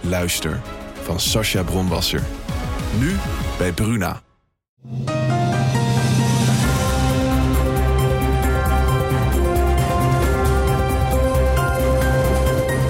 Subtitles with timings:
[0.00, 0.60] Luister
[1.02, 2.22] van Sascha Bronwasser.
[2.98, 3.16] Nu
[3.58, 4.20] bij Bruna.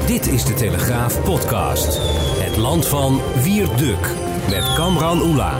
[0.06, 1.98] Dit is de Telegraaf podcast.
[2.40, 4.14] Het land van Wierduk
[4.50, 5.58] met Kamran Oela.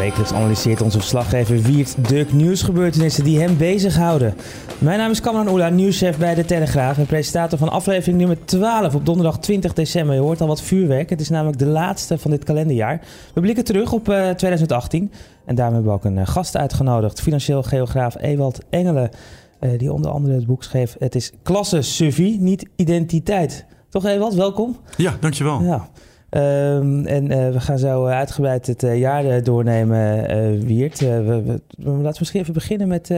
[0.00, 4.34] Wekelijks analyseert onze verslaggever Wiert Duk nieuwsgebeurtenissen die hem bezighouden.
[4.78, 8.94] Mijn naam is Kamran Oela, nieuwschef bij De Telegraaf en presentator van aflevering nummer 12
[8.94, 10.14] op donderdag 20 december.
[10.14, 13.00] Je hoort al wat vuurwerk, het is namelijk de laatste van dit kalenderjaar.
[13.34, 15.12] We blikken terug op eh, 2018
[15.44, 19.10] en daarom hebben we ook een eh, gast uitgenodigd, financieel geograaf Ewald Engelen,
[19.58, 23.66] eh, die onder andere het boek schreef Het is klasse survie, niet identiteit.
[23.88, 24.76] Toch Ewald, welkom.
[24.96, 25.62] Ja, dankjewel.
[25.62, 25.88] Ja.
[26.30, 30.98] Ehm, en eh, we gaan zo eh, uitgebreid het eh, jaar doornemen, Wiert.
[30.98, 33.14] We, laten we misschien even beginnen met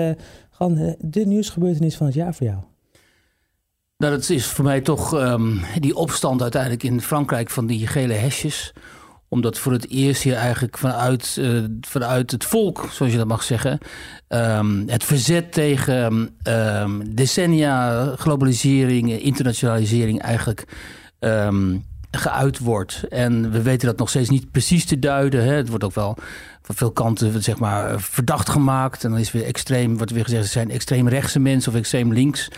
[0.51, 2.59] gewoon de nieuwsgebeurtenis van het jaar voor jou.
[3.97, 8.13] Nou, dat is voor mij toch ehm, die opstand uiteindelijk in Frankrijk van die gele
[8.13, 8.73] hesjes.
[9.29, 11.41] Omdat voor het eerst hier eigenlijk vanuit,
[11.81, 13.79] vanuit het volk, zoals je dat mag zeggen,
[14.29, 16.29] ehm, het verzet tegen
[17.15, 20.65] decennia globalisering, internationalisering eigenlijk
[22.17, 23.03] geuit wordt.
[23.09, 25.45] En we weten dat nog steeds niet precies te duiden.
[25.45, 25.53] Hè.
[25.53, 26.17] Het wordt ook wel
[26.63, 29.05] van veel kanten zeg maar, verdacht gemaakt.
[29.05, 32.13] En dan is weer extreem, wordt weer gezegd, het zijn extreem rechtse mensen of extreem
[32.13, 32.49] links.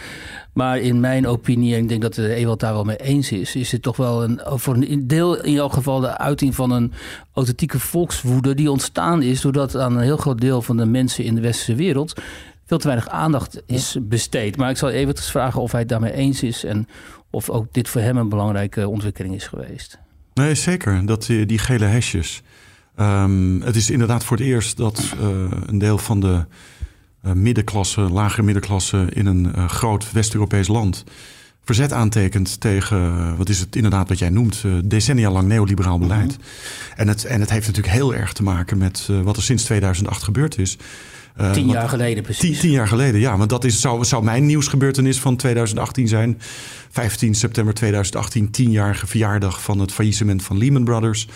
[0.52, 3.56] Maar in mijn opinie, en ik denk dat de Ewald daar wel mee eens is,
[3.56, 6.92] is het toch wel een, voor een deel in elk geval de uiting van een
[7.32, 11.34] authentieke volkswoede die ontstaan is doordat aan een heel groot deel van de mensen in
[11.34, 12.20] de westerse wereld
[12.80, 14.56] veel te weinig aandacht is besteed.
[14.56, 16.88] Maar ik zal eens vragen of hij het daarmee eens is en
[17.30, 19.98] of ook dit voor hem een belangrijke ontwikkeling is geweest.
[20.34, 21.06] Nee, zeker.
[21.06, 22.42] Dat, die, die gele hesjes.
[22.96, 25.28] Ehm, het is inderdaad voor het eerst dat eh,
[25.66, 26.44] een deel van de
[27.22, 31.04] eh, middenklasse, lagere middenklasse in een eh, groot West-Europees land
[31.64, 35.98] verzet aantekent tegen, eh, wat is het inderdaad wat jij noemt, eh, decennia lang neoliberaal
[35.98, 36.36] beleid.
[36.96, 39.64] en, het, en het heeft natuurlijk heel erg te maken met eh, wat er sinds
[39.64, 40.76] 2008 gebeurd is.
[41.34, 42.50] Eh, Tien jaar geleden precies.
[42.50, 43.36] Tien, tien jaar geleden, ja.
[43.36, 46.40] Want dat is, zou, zou mijn nieuwsgebeurtenis van 2018 zijn.
[46.94, 51.28] 15 september 2018, tienjarige verjaardag van het faillissement van Lehman Brothers.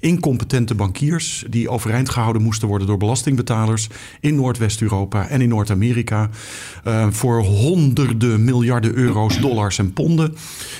[0.00, 3.88] Incompetente bankiers die overeind gehouden moesten worden door belastingbetalers
[4.20, 6.30] in Noordwest-Europa en in Noord-Amerika.
[6.84, 10.36] eh, voor honderden miljarden euro's, dollars en ponden.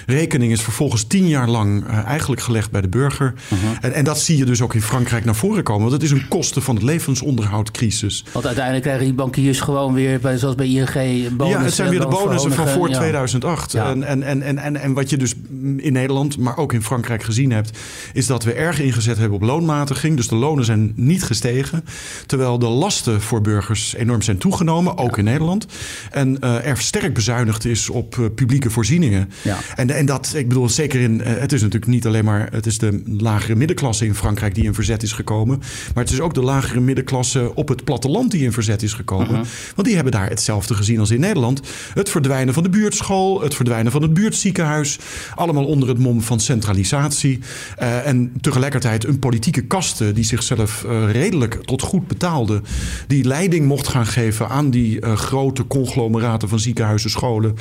[0.07, 3.35] Rekening is vervolgens tien jaar lang eh, eigenlijk gelegd bij de burger.
[3.81, 5.81] en, en dat zie je dus ook in Frankrijk naar voren komen.
[5.81, 8.25] Want het is een kosten van het levensonderhoudcrisis.
[8.33, 11.53] Want uiteindelijk krijgen die bankiers gewoon weer, bij, zoals bij ING, bonus.
[11.53, 12.97] ja, het zijn weer de bonussen van voor ja.
[12.97, 13.73] 2008.
[13.73, 13.91] Ja.
[13.91, 15.35] En, en, en, en, en, en wat je dus
[15.77, 17.79] in Nederland, maar ook in Frankrijk gezien hebt...
[18.13, 20.17] is dat we erg ingezet hebben op loonmatiging.
[20.17, 21.85] Dus de lonen zijn niet gestegen.
[22.27, 25.67] Terwijl de lasten voor burgers enorm zijn toegenomen, ook in Nederland.
[26.11, 29.31] En eh, er sterk bezuinigd is op eh, publieke voorzieningen.
[29.43, 29.59] Ja.
[29.77, 31.23] En, en dat, ik bedoel, zeker in...
[31.23, 32.49] eh, het is natuurlijk niet alleen maar...
[32.53, 35.59] het is de lagere middenklasse in Frankrijk die in verzet is gekomen.
[35.95, 39.45] Maar het is ook de lagere middenklasse op het platteland die in verzet is gekomen.
[39.75, 41.61] Want die hebben daar hetzelfde gezien als in Nederland.
[41.95, 44.99] Het verdwijnen van de buurtschool, het verdwijnen van het buurtziekenhuis.
[45.35, 47.41] Allemaal onder het mom van centralisatie.
[47.77, 52.63] Eh, en tegelijkertijd een politieke kaste die zichzelf eh, redelijk tot goed betaalde.
[53.07, 57.55] Die leiding mocht gaan geven aan die eh, grote conglomeraten van ziekenhuizen, scholen.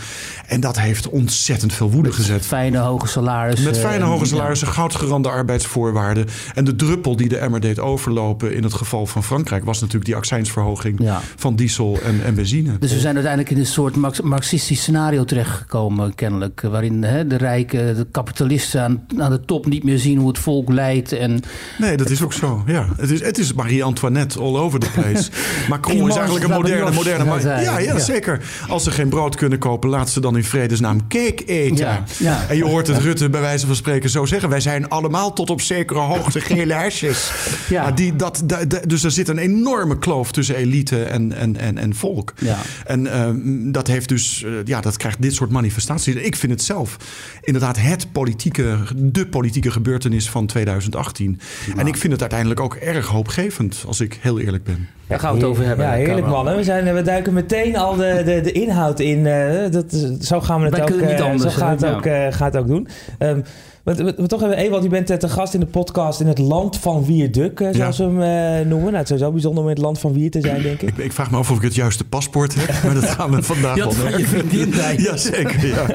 [0.48, 2.46] En dat heeft ontzettend veel woede gezet.
[2.46, 3.66] Fijne hoge salarissen.
[3.66, 4.30] Met fijne hoge ja.
[4.30, 6.26] salarissen, goudgerande arbeidsvoorwaarden.
[6.54, 9.66] En de druppel die de emmer deed overlopen in het geval van Frankrijk...
[9.66, 11.22] was natuurlijk die accijnsverhoging Ja.
[11.36, 12.78] van diesel en, en benzine.
[12.80, 16.43] Dus we zijn uiteindelijk in een soort marx- marxistisch scenario terechtgekomen, kennelijk.
[16.62, 20.38] Waarin hè, de rijken, de kapitalisten aan, aan de top niet meer zien hoe het
[20.40, 21.12] volk leidt.
[21.12, 21.40] En
[21.78, 22.64] Nee, dat is ook zo.
[22.66, 25.30] Ja, het is, het is Marie-Antoinette all over the place.
[25.70, 26.92] Macron is eigenlijk een moderne...
[26.92, 28.00] Moderne ja, ja, Ja.
[28.00, 28.40] zeker.
[28.68, 31.78] Als ze geen brood kunnen kopen, laat ze dan in vredesnaam cake eten.
[31.86, 32.46] Ja, ja.
[32.50, 34.50] En je hoort het Rutte bij wijze van spreken zo zeggen.
[34.50, 37.32] Wij zijn allemaal tot op zekere hoogte gele hesjes.
[37.70, 37.92] Ja.
[37.92, 41.58] Die, dat, da- da- dus er zit een enorme kloof tussen elite elite en, en,
[41.58, 42.34] en, en volk.
[42.40, 42.58] Ja.
[42.86, 46.16] En ehm, dat heeft dus, eh, ja, dat krijgt dit soort manifestaties.
[46.16, 46.98] Ik vind het zelf
[47.42, 51.40] inderdaad het politieke, de politieke gebeurtenis van 2018.
[51.78, 54.88] En ik vind het uiteindelijk ook erg hoopgevend, als ik heel eerlijk ben.
[55.08, 55.86] Daar gaan we het over hebben.
[55.86, 56.46] Ja, heerlijk Cameron.
[56.46, 56.56] man.
[56.56, 59.26] We, zijn, we duiken meteen al de, de, de inhoud in.
[59.28, 59.92] eh, dat,
[60.22, 61.88] zo gaan we het Wij ook, kunnen niet eh, anders, zo gaat hè?
[61.88, 62.88] het ook, eh, gaat het ook doen.
[63.18, 63.42] Ehm
[63.84, 63.96] maar,
[64.28, 67.06] toch we Ewald, je bent eh, te gast in de podcast in het land van
[67.06, 68.10] Wierduk, eh, zoals Ja.
[68.10, 68.92] we hem eh, noemen.
[68.92, 70.90] Nou, het is sowieso bijzonder om in het land van Wier te zijn, denk ik.
[70.90, 73.44] Ik, ik vraag me af of ik het juiste paspoort heb, maar dat gaan we
[73.44, 74.96] vandaag wel bij.
[75.04, 75.68] Ja, zeker.
[75.68, 75.86] Ja.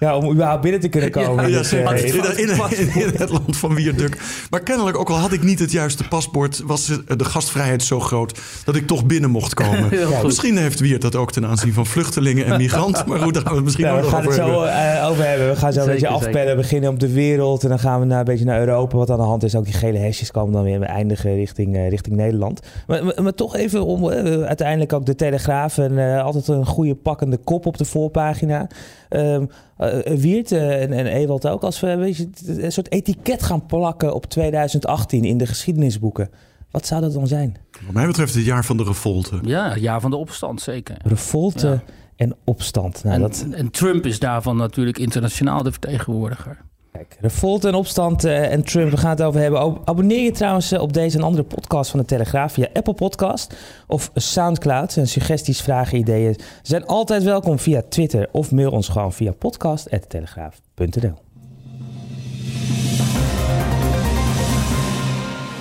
[0.00, 1.34] Ja, om überhaupt binnen te kunnen komen.
[1.34, 2.38] Ja, in Ja, het, zeker.
[2.38, 4.18] In, in- in- in het land van Wierduk.
[4.50, 6.86] Maar kennelijk, ook al had ik niet het juiste paspoort, was
[7.16, 9.88] de gastvrijheid zo groot dat ik toch binnen mocht komen.
[10.24, 13.08] Misschien heeft Wiert dat ook ten aanzien van vluchtelingen en migranten.
[13.08, 15.00] Maar goed, daar gaan we het misschien ook we nog gaan het over zo hebben.
[15.00, 15.48] eh, over hebben.
[15.48, 16.38] We gaan zo een Zeker, beetje afpellen.
[16.38, 16.56] zeker.
[16.56, 18.96] Beginnen op de wereld en dan gaan we naar, een beetje naar Europa.
[18.96, 19.54] Wat aan de hand is.
[19.56, 20.78] Ook die gele hesjes komen dan weer.
[20.80, 22.60] We eindigen richting, eh, richting Nederland.
[22.86, 25.78] Maar, maar, maar toch even om eh, uiteindelijk ook de Telegraaf.
[25.78, 28.66] En, altijd een goede pakkende kop op de voorpagina.
[29.14, 29.44] Ehm
[29.76, 31.62] eh, Wiert eh, en, en Ewald ook.
[31.62, 36.30] Als we een, beetje een soort etiket gaan plakken op 2018 in de geschiedenisboeken.
[36.70, 37.56] Wat zou dat dan zijn?
[37.84, 39.38] Wat mij betreft het jaar van de revolte.
[39.44, 40.96] Ja, jaar van de opstand, zeker.
[41.04, 41.82] Revolte Ja.
[42.16, 43.04] en opstand.
[43.04, 46.58] Nou, en, dat, en Trump is daarvan natuurlijk internationaal de vertegenwoordiger.
[46.94, 49.78] Kijk, revolte en opstand eh, en Trump, we gaan het over hebben.
[49.84, 53.54] Abonneer je trouwens eh, op deze en andere podcast van de Telegraaf via Apple Podcast
[53.86, 54.96] of Soundcloud.
[54.96, 61.22] En suggesties, vragen, ideeën zijn altijd welkom via Twitter of mail ons gewoon via podcast.telegraaf.nl.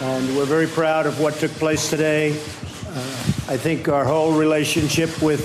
[0.02, 2.30] and we're very proud of what took place today.
[2.30, 5.42] Uh, I think our whole relationship with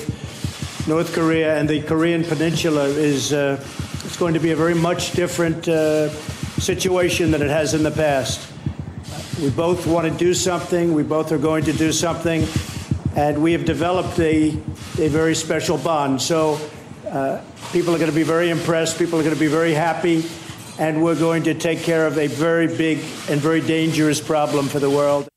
[0.86, 3.56] North Korea and the Korean Peninsula is uh,
[4.08, 6.08] it's going to be a very much different uh,
[6.58, 8.50] situation than it has in the past.
[9.38, 10.94] We both want to do something.
[10.94, 12.46] We both are going to do something,
[13.16, 14.56] and we have developed a
[14.98, 16.22] a very special bond.
[16.22, 16.58] So
[17.06, 18.98] uh, people are going to be very impressed.
[18.98, 20.24] People are going to be very happy.
[20.78, 24.78] And we're going to take care of a very big and very dangerous problem for
[24.78, 25.28] the world.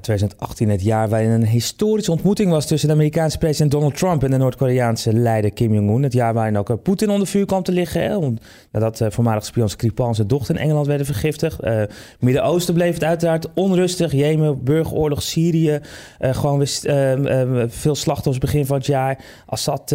[0.00, 4.30] 2018 het jaar waarin een historische ontmoeting was tussen de Amerikaanse president Donald Trump en
[4.30, 6.02] de Noord-Koreaanse leider Kim Jong-un.
[6.02, 8.02] Het jaar waarin ook eh, Poetin onder vuur kwam te liggen.
[8.02, 8.30] Hè,
[8.72, 11.60] nadat uh, voormalig spion Skripal zijn dochter in Engeland werden vergiftigd.
[11.60, 11.82] Eh,
[12.18, 14.12] Midden-Oosten bleef het uiteraard onrustig.
[14.12, 15.80] Jemen, burgeroorlog, Syrië.
[16.18, 16.66] gewoon
[17.68, 19.24] veel slachtoffers begin van het jaar.
[19.46, 19.94] Assad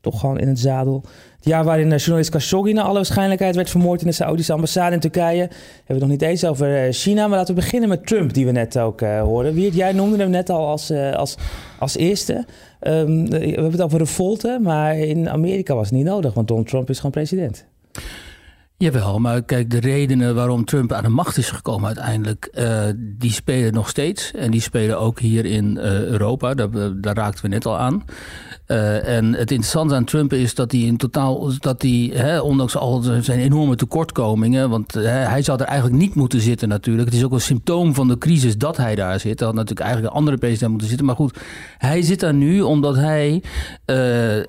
[0.00, 1.04] toch gewoon in het zadel.
[1.38, 4.94] Het jaar waarin eh, journalist Khashoggi naar alle waarschijnlijkheid werd vermoord in de Saoedische ambassade
[4.94, 5.38] in Turkije.
[5.38, 8.34] Hebben we het nog niet eens over eh, China, maar laten we beginnen met Trump,
[8.34, 9.54] die we net ook eh hoorden.
[9.54, 11.36] Wiert, jij noemde hem net al als, als,
[11.78, 12.44] als eerste.
[12.80, 16.68] Ehm, we hebben het over revolte, maar in Amerika was het niet nodig, want Donald
[16.68, 17.66] Trump is gewoon president.
[18.80, 23.32] Jawel, maar kijk, de redenen waarom Trump aan de macht is gekomen uiteindelijk, uh, die
[23.32, 24.32] spelen nog steeds.
[24.32, 26.70] En die spelen ook hier in uh, Europa, daar,
[27.00, 28.04] daar raakten we net al aan.
[28.68, 32.76] Uh, en het interessante aan Trump is dat hij in totaal, dat hij, hè, ondanks
[32.76, 37.08] al zijn enorme tekortkomingen, want hè, hij zou er eigenlijk niet moeten zitten natuurlijk.
[37.08, 39.38] Het is ook een symptoom van de crisis dat hij daar zit.
[39.38, 41.06] Hij had natuurlijk eigenlijk een andere president moeten zitten.
[41.06, 41.38] Maar goed,
[41.78, 43.42] hij zit daar nu omdat hij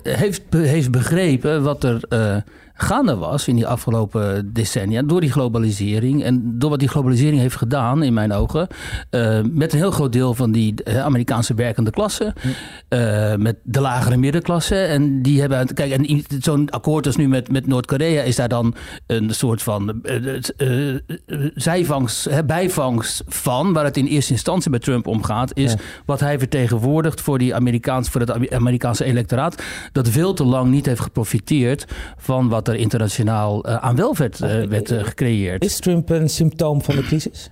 [0.02, 2.00] heeft, heeft begrepen wat er
[2.80, 6.22] gaande was in die afgelopen decennia door die globalisering.
[6.24, 8.66] En door wat die globalisering heeft gedaan, in mijn ogen,
[9.10, 12.34] uh, met een heel groot deel van die uh, Amerikaanse werkende klasse,
[12.88, 14.76] uh, met de lagere middenklasse.
[14.76, 18.74] En die hebben, kijk, en zo'n akkoord als nu met, met Noord-Korea is daar dan
[19.06, 20.02] een soort van
[21.54, 25.78] zijvangst, bijvangst van, waar het in eerste instantie bij Trump om gaat, is ja.
[26.04, 29.62] wat hij vertegenwoordigt voor, die Amerikaans, voor het Amerikaanse electoraat,
[29.92, 31.84] dat veel te lang niet heeft geprofiteerd
[32.16, 35.64] van wat er internationaal uh, aan welvaart uh, werd uh, gecreëerd.
[35.64, 37.50] Is Trump een symptoom van de crisis?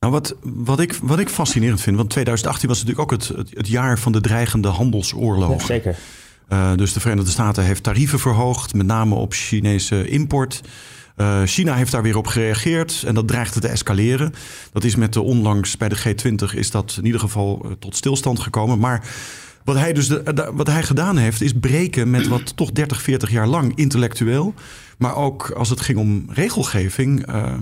[0.00, 3.50] Nou, wat, wat, ik, wat ik fascinerend vind, want 2018 was natuurlijk ook het, het,
[3.56, 5.60] het jaar van de dreigende handelsoorlog.
[5.60, 5.96] Ja, zeker.
[6.48, 10.60] Uh, dus de Verenigde Staten heeft tarieven verhoogd, met name op Chinese import.
[11.16, 14.32] Uh, China heeft daar weer op gereageerd en dat dreigde te escaleren.
[14.72, 18.40] Dat is met de onlangs bij de G20 is dat in ieder geval tot stilstand
[18.40, 18.78] gekomen.
[18.78, 19.08] Maar
[19.64, 23.30] wat hij, dus de, wat hij gedaan heeft, is breken met wat toch 30, 40
[23.30, 24.54] jaar lang intellectueel.
[24.98, 27.28] Maar ook als het ging om regelgeving.
[27.28, 27.52] Uh,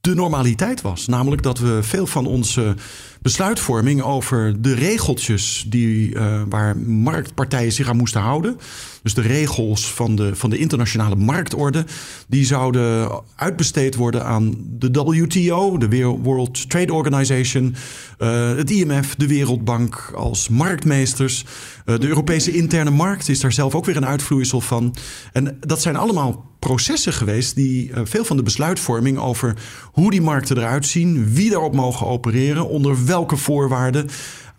[0.00, 1.06] de normaliteit was.
[1.06, 2.74] Namelijk dat we veel van onze
[3.22, 8.58] besluitvorming over de regeltjes die, uh, waar marktpartijen zich aan moesten houden.
[9.04, 11.84] Dus de regels van de, van de internationale marktorde,
[12.28, 17.74] die zouden uitbesteed worden aan de WTO, de World Trade Organization,
[18.18, 21.44] uh, het IMF, de Wereldbank als marktmeesters.
[21.86, 24.94] Uh, de Europese interne markt is daar zelf ook weer een uitvloeisel van.
[25.32, 29.54] En dat zijn allemaal processen geweest die uh, veel van de besluitvorming over
[29.92, 34.08] hoe die markten eruit zien, wie daarop mogen opereren, onder welke voorwaarden.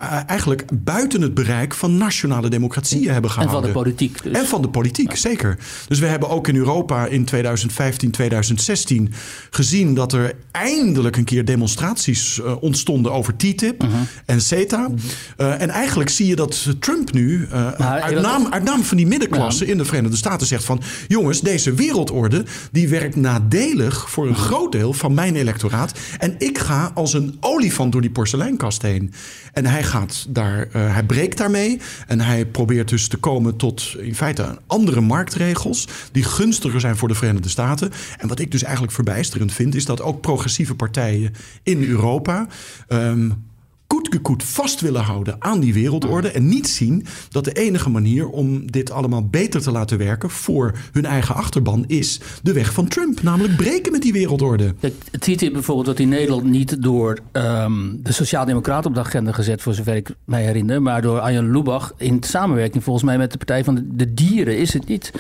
[0.02, 3.58] Uh, eigenlijk buiten het bereik van nationale democratieën hebben gehouden.
[3.58, 4.24] En van de politiek.
[4.24, 4.38] Dus.
[4.38, 5.18] En van de politiek, ja.
[5.18, 5.58] zeker.
[5.88, 9.14] Dus we hebben ook in Europa in 2015, 2016
[9.50, 14.00] gezien dat er eindelijk een keer demonstraties uh, ontstonden over TTIP uh -huh.
[14.26, 14.90] en CETA.
[15.38, 19.08] Uh, en eigenlijk zie je dat Trump nu nou, uit, naam, uit, naam, van die
[19.08, 19.72] middenklasse ja.
[19.72, 20.82] in de Verenigde Staten zegt van...
[21.08, 26.00] jongens, deze wereldorde die werkt nadelig voor een groot deel van mijn electoraat.
[26.18, 29.14] En ik ga als een olifant door die porseleinkast heen.
[29.54, 31.80] En hij gaat daar, uh, hij breekt daarmee.
[32.08, 35.88] En hij probeert dus te komen tot in feite andere marktregels.
[36.12, 37.92] die gunstiger zijn voor de Verenigde Staten.
[38.18, 39.76] En wat ik dus eigenlijk verbijsterend vind.
[39.76, 42.48] is dat ook progressieve partijen in Europa.
[42.88, 43.44] Um,
[43.88, 46.28] koetkekoet vast willen houden aan die wereldorde.
[46.28, 50.76] En niet zien dat de enige manier om dit allemaal beter te laten werken voor
[50.92, 53.22] hun eigen achterban is de weg van Trump.
[53.22, 54.74] Namelijk breken met die wereldorde.
[54.80, 59.62] Het TTIP bijvoorbeeld wordt in Nederland niet door um, de Sociaaldemocraten op de agenda gezet,
[59.62, 60.82] voor zover ik mij herinner.
[60.82, 64.58] Maar door Arjen Lubach in samenwerking volgens mij met de Partij van de, de Dieren
[64.58, 65.12] is het niet.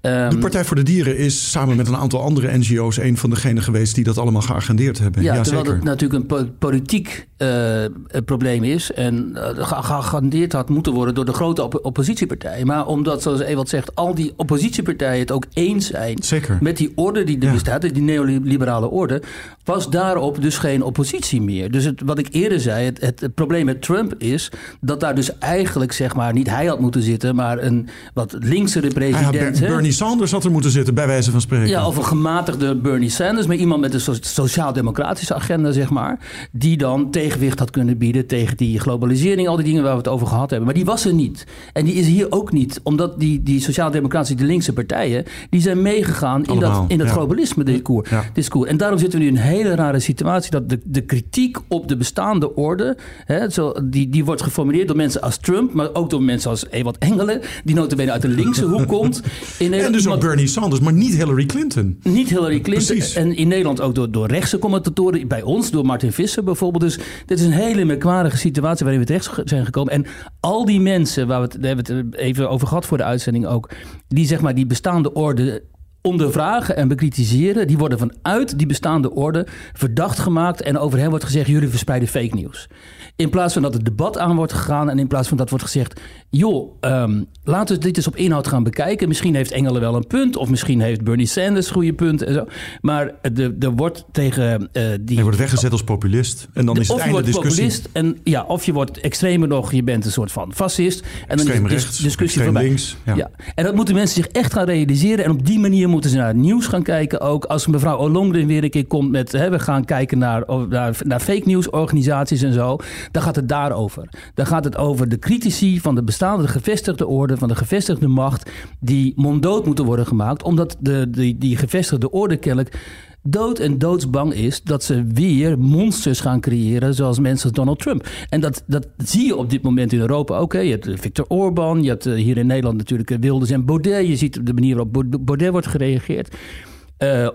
[0.00, 3.30] Um, de Partij voor de Dieren is samen met een aantal andere NGO's een van
[3.30, 5.22] degenen geweest die dat allemaal geagendeerd hebben.
[5.22, 5.78] Ja, ja terwijl zeker.
[5.78, 11.24] het natuurlijk een po politiek uh, probleem is en uh, gegarandeerd had moeten worden door
[11.24, 12.66] de grote op oppositiepartijen.
[12.66, 16.58] Maar omdat, zoals Ewald zegt, al die oppositiepartijen het ook eens zijn Zeker.
[16.60, 17.52] met die orde die er ja.
[17.52, 19.22] bestaat, die neoliberale orde,
[19.64, 21.70] was daarop dus geen oppositie meer.
[21.70, 25.14] Dus het, wat ik eerder zei, het, het, het, probleem met Trump is dat daar
[25.14, 29.60] dus eigenlijk, zeg maar, niet hij had moeten zitten, maar een wat linksere president.
[29.60, 29.68] Ber?
[29.68, 31.68] Bernie Sanders had er moeten zitten, bij wijze van spreken.
[31.68, 36.18] Ja, of een gematigde Bernie Sanders, maar iemand met een so sociaal-democratische agenda, zeg maar,
[36.52, 40.08] die dan tegenwicht had kunnen bieden tegen die globalisering, al die dingen waar we het
[40.08, 40.66] over gehad hebben.
[40.66, 41.46] Maar die was er niet.
[41.72, 45.82] En die is hier ook niet, omdat die, die sociaal-democratische, de linkse partijen, die zijn
[45.82, 47.12] meegegaan in dat, in dat ja.
[47.12, 48.10] globalisme-discours.
[48.10, 48.24] Ja.
[48.32, 48.70] Discours.
[48.70, 51.88] En daarom zitten we nu in een hele rare situatie dat de, de kritiek op
[51.88, 56.10] de bestaande orde, hè, zo, die, die wordt geformuleerd door mensen als Trump, maar ook
[56.10, 59.22] door mensen als Ewald Engelen, die notabene uit de linkse hoek komt.
[59.58, 61.98] In en dus ook Bernie Sanders, maar niet Hillary Clinton.
[62.02, 62.96] Niet Hillary Clinton.
[62.96, 63.14] Precies.
[63.14, 66.82] En in Nederland ook door, door rechtse commentatoren, bij ons, door Martin Visser bijvoorbeeld.
[66.82, 69.92] Dus dit is een hele merkwaardige situatie waarin we terecht zijn gekomen.
[69.92, 70.06] En
[70.40, 73.46] al die mensen, waar we het, we hebben het even over gehad voor de uitzending
[73.46, 73.70] ook,
[74.08, 75.62] die zeg maar die bestaande orde
[76.06, 81.24] ondervragen en bekritiseren, die worden vanuit die bestaande orde verdacht gemaakt en over hen wordt
[81.24, 82.68] gezegd, jullie verspreiden fake nieuws.
[83.16, 85.64] In plaats van dat het debat aan wordt gegaan en in plaats van dat wordt
[85.64, 89.08] gezegd, joh, um, laten we dit eens op inhoud gaan bekijken.
[89.08, 92.44] Misschien heeft Engelen wel een punt of misschien heeft Bernie Sanders goede punten en zo.
[92.80, 93.14] Maar
[93.58, 95.16] er wordt tegen uh, die...
[95.16, 97.62] Je wordt weggezet als populist en dan is het of je einde wordt discussie.
[97.62, 101.00] populist en ja, of je wordt extremer nog, je bent een soort van fascist.
[101.00, 102.62] En dan Extreem is de rechts, discussie extreem voorbij.
[102.64, 103.14] links, ja.
[103.14, 103.30] Ja.
[103.54, 105.24] En dat moeten mensen zich echt gaan realiseren.
[105.24, 107.44] En op die manier moeten ze naar het nieuws gaan kijken ook.
[107.44, 109.32] Als mevrouw Olongren weer een keer komt met...
[109.32, 112.76] Hè, we gaan kijken naar, naar, naar fake news organisaties en zo.
[113.10, 114.08] Dan gaat het daarover.
[114.34, 117.36] Dan gaat het over de critici van de bestaande gevestigde orde...
[117.36, 118.50] van de gevestigde macht...
[118.80, 120.42] die monddood moeten worden gemaakt.
[120.42, 122.78] Omdat de, die, die gevestigde orde kennelijk
[123.28, 128.08] dood en doodsbang is dat ze weer monsters gaan creëren zoals mensen als Donald Trump.
[128.28, 130.52] En dat, dat zie je op dit moment in Europa ook.
[130.52, 134.06] Je hebt Viktor Orban, je hebt hier in Nederland natuurlijk Wilders en Baudet.
[134.06, 136.36] Je ziet de manier waarop Baudet wordt gereageerd.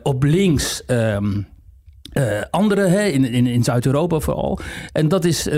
[0.04, 0.84] Op links...
[0.88, 1.48] Um,
[2.14, 4.60] uh, andere, hè, in, in, in Zuid-Europa vooral.
[4.92, 5.54] En dat is, uh,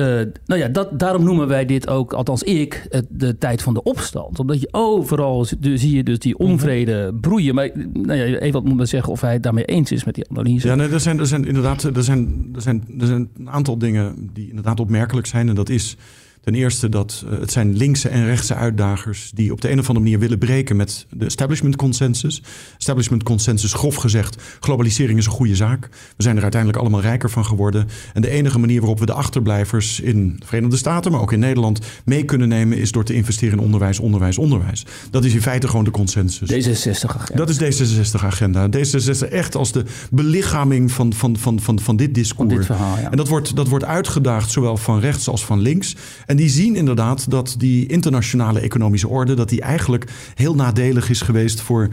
[0.45, 3.83] nou ja, dat, daarom noemen wij dit ook, althans ik, het, de tijd van de
[3.83, 4.39] opstand.
[4.39, 7.55] Omdat je overal zie je dus die onvrede broeien.
[7.55, 10.29] Maar nou ja, even moet maar zeggen of hij het daarmee eens is met die
[10.29, 10.67] analyse.
[10.67, 13.77] Ja, nee, er, zijn, er zijn inderdaad er zijn, er zijn, er zijn een aantal
[13.77, 15.49] dingen die inderdaad opmerkelijk zijn.
[15.49, 15.97] En dat is
[16.41, 19.87] ten eerste dat uh, het zijn linkse en rechtse uitdagers die op de een of
[19.87, 22.41] andere manier willen breken met de establishment consensus.
[22.77, 25.89] Establishment consensus, grof gezegd, globalisering is een goede zaak.
[26.17, 27.87] We zijn er uiteindelijk allemaal rijker van geworden.
[28.13, 31.39] En de enige manier waarop we de achterblijvers in de Verenigde Staten, maar ook in
[31.39, 34.85] Nederland, mee kunnen nemen, is door te investeren in onderwijs, onderwijs, onderwijs.
[35.09, 36.51] Dat is in feite gewoon de consensus.
[36.51, 37.45] D66-agenda.
[37.45, 38.67] Dat is D66-agenda.
[38.67, 42.49] D66 echt als de belichaming van, van, van, van, van dit discours.
[42.49, 43.11] Van dit verhaal, ja.
[43.11, 45.95] En dat wordt, dat wordt uitgedaagd zowel van rechts als van links.
[46.31, 49.33] En die zien inderdaad dat die internationale economische orde...
[49.33, 51.89] dat die eigenlijk heel nadelig is geweest voor...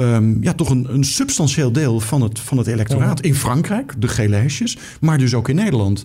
[0.00, 3.20] Um, ja, toch een, een, substantieel deel van het, van het electoraat.
[3.20, 6.02] In Frankrijk, de gele hesjes, maar dus ook in Nederland.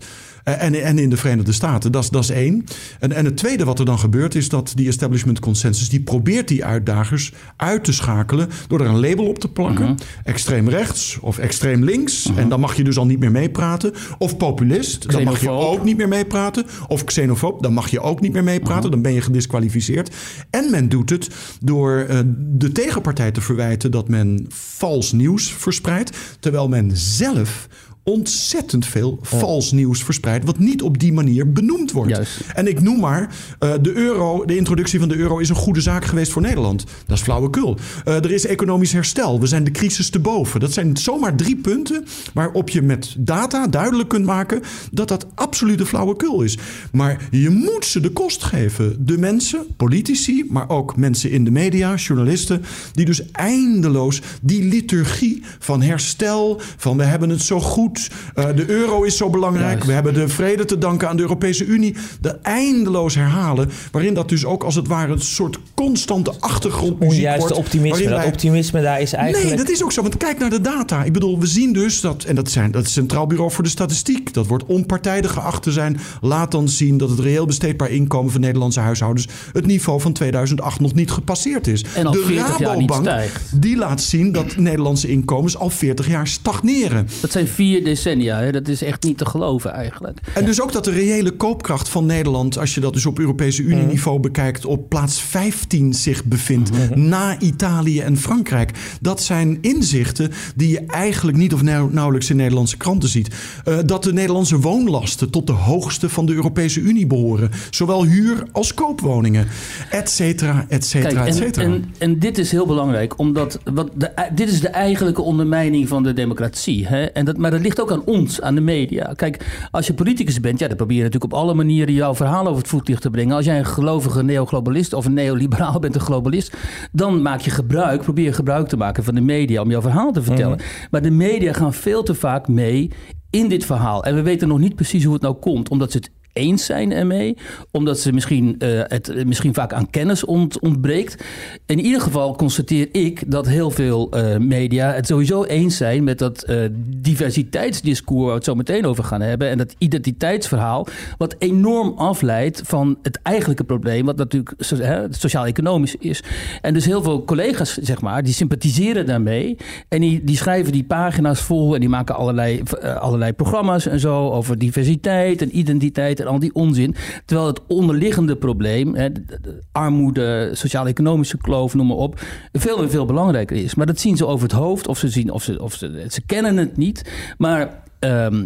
[0.48, 2.64] Uh, en, en in de Verenigde Staten, dat, dat is één.
[3.00, 5.90] En, en het tweede wat er dan gebeurt is dat die establishment consensus...
[5.90, 8.50] die probeert die uitdagers uit te schakelen...
[8.68, 9.86] door er een label op te plakken.
[9.86, 9.98] Uh -huh.
[10.24, 12.26] Extreem rechts of extreem links.
[12.26, 12.42] Uh -huh.
[12.42, 13.94] En dan mag je dus al niet meer meepraten.
[14.18, 16.66] Of populist, dan mag je ook niet meer meepraten.
[16.88, 18.82] Of xenofoob, dan mag je ook niet meer meepraten.
[18.82, 18.92] -huh.
[18.92, 20.16] Dan ben je gedisqualificeerd.
[20.50, 21.30] En men doet het
[21.62, 27.68] door uh, de tegenpartij te verwijten dat men vals nieuws verspreidt, terwijl men zelf
[28.06, 32.12] ontzettend veel vals nieuws verspreidt, wat niet op die manier benoemd wordt.
[32.12, 32.40] Juist.
[32.54, 35.82] En ik noem maar, uh, de euro, de introductie van de euro is een goede
[35.82, 36.84] zaak geweest voor Nederland.
[37.06, 37.78] Dat is flauwekul.
[38.08, 39.40] Uh, er is economisch herstel.
[39.40, 40.60] We zijn de crisis te boven.
[40.60, 45.86] Dat zijn zomaar drie punten waarop je met data duidelijk kunt maken dat dat absolute
[45.86, 46.58] flauwekul is.
[46.92, 49.06] Maar je moet ze de kost geven.
[49.06, 55.44] De mensen, politici, maar ook mensen in de media, journalisten, die dus eindeloos die liturgie
[55.60, 59.70] van herstel, van we hebben het zo goed uh, de euro is zo belangrijk.
[59.70, 59.86] Juist.
[59.86, 61.96] We hebben de vrede te danken aan de Europese Unie.
[62.22, 63.70] De eindeloos herhalen.
[63.92, 67.58] Waarin dat dus ook als het ware een soort constante achtergrondmuziek Onjuiste wordt.
[67.58, 68.10] optimisme.
[68.10, 69.48] Dat optimisme daar is eigenlijk...
[69.48, 70.02] Nee, dat is ook zo.
[70.02, 71.04] Want kijk naar de data.
[71.04, 72.24] Ik bedoel, we zien dus dat...
[72.24, 74.34] En dat, zijn, dat is het Centraal Bureau voor de Statistiek.
[74.34, 76.00] Dat wordt onpartijdig geacht te zijn.
[76.22, 79.28] Laat dan zien dat het reëel besteedbaar inkomen van Nederlandse huishoudens...
[79.54, 81.84] het niveau van 2008 nog niet gepasseerd is.
[81.96, 83.62] En al de 40 jaar niet Rabobank, stijgt.
[83.62, 87.08] die laat zien dat Nederlandse inkomens al 40 jaar stagneren.
[87.22, 88.40] Dat zijn vier decennia.
[88.40, 88.52] Hè?
[88.52, 90.20] Dat is echt niet te geloven eigenlijk.
[90.34, 93.62] En dus ook dat de reële koopkracht van Nederland, als je dat dus op Europese
[93.62, 98.72] Unie-niveau bekijkt, op plaats 15 zich bevindt na Italië en Frankrijk.
[99.02, 103.36] Dat zijn inzichten die je eigenlijk niet of nauw- nauwelijks in Nederlandse kranten ziet.
[103.66, 107.52] Eh, dat de Nederlandse woonlasten tot de hoogste van de Europese Unie behoren.
[107.70, 109.48] Zowel huur als koopwoningen.
[109.90, 111.66] Et cetera, et cetera, Kijk, et en, cetera.
[111.66, 116.04] en, en dit is heel belangrijk, omdat wat de, dit is de eigenlijke ondermijning van
[116.04, 116.88] de democratie.
[116.88, 117.04] Hè?
[117.04, 119.14] En dat, maar dat ligt ook aan ons, aan de media.
[119.16, 122.48] Kijk, als je politicus bent, ja, dan probeer je natuurlijk op alle manieren jouw verhaal
[122.48, 123.36] over het voetlicht te brengen.
[123.36, 126.58] Als jij een gelovige neoglobalist of een neoliberaal bent, een globalist,
[126.92, 130.12] dan maak je gebruik, probeer je gebruik te maken van de media om jouw verhaal
[130.12, 130.60] te vertellen.
[130.92, 132.92] Maar de media gaan veel te vaak mee
[133.30, 134.04] in dit verhaal.
[134.04, 136.92] En we weten nog niet precies hoe het nou komt, omdat ze het eens zijn
[136.92, 137.38] ermee.
[137.72, 141.24] Omdat ze misschien, eh, het eh, misschien vaak aan kennis ont, ontbreekt.
[141.66, 146.20] In ieder geval constateer ik dat heel veel eh, media het sowieso eens zijn met
[146.20, 146.46] dat
[146.88, 149.50] diversiteitsdiscours waar we het zo meteen over gaan hebben.
[149.50, 150.88] En dat identiteitsverhaal,
[151.18, 156.24] wat enorm afleidt van het eigenlijke probleem, wat natuurlijk so- sociaal-economisch is.
[156.62, 159.58] En dus heel veel collega's, zeg maar, die sympathiseren daarmee.
[159.90, 162.64] En die, die schrijven die pagina's vol en die maken allerlei,
[163.00, 166.96] allerlei programma's en zo over diversiteit en identiteit al die onzin.
[167.26, 172.22] Terwijl het onderliggende probleem, hè, de, de- de armoede, sociaal-economische kloof, noem maar op,
[172.54, 173.76] veel en veel belangrijker is.
[173.76, 176.22] Maar dat zien ze over het hoofd of ze zien of ze, of ze, ze
[176.26, 177.12] kennen het niet.
[177.38, 178.46] Maar ehm,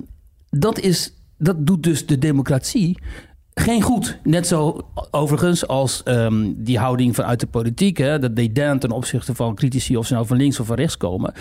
[0.49, 2.97] dat, is, dat doet dus de democratie
[3.59, 4.17] geen goed.
[4.23, 9.35] Net zo overigens als ehm, die houding vanuit de politiek, hè, dat dédain ten opzichte
[9.35, 11.33] van critici of ze nou van links of van rechts komen,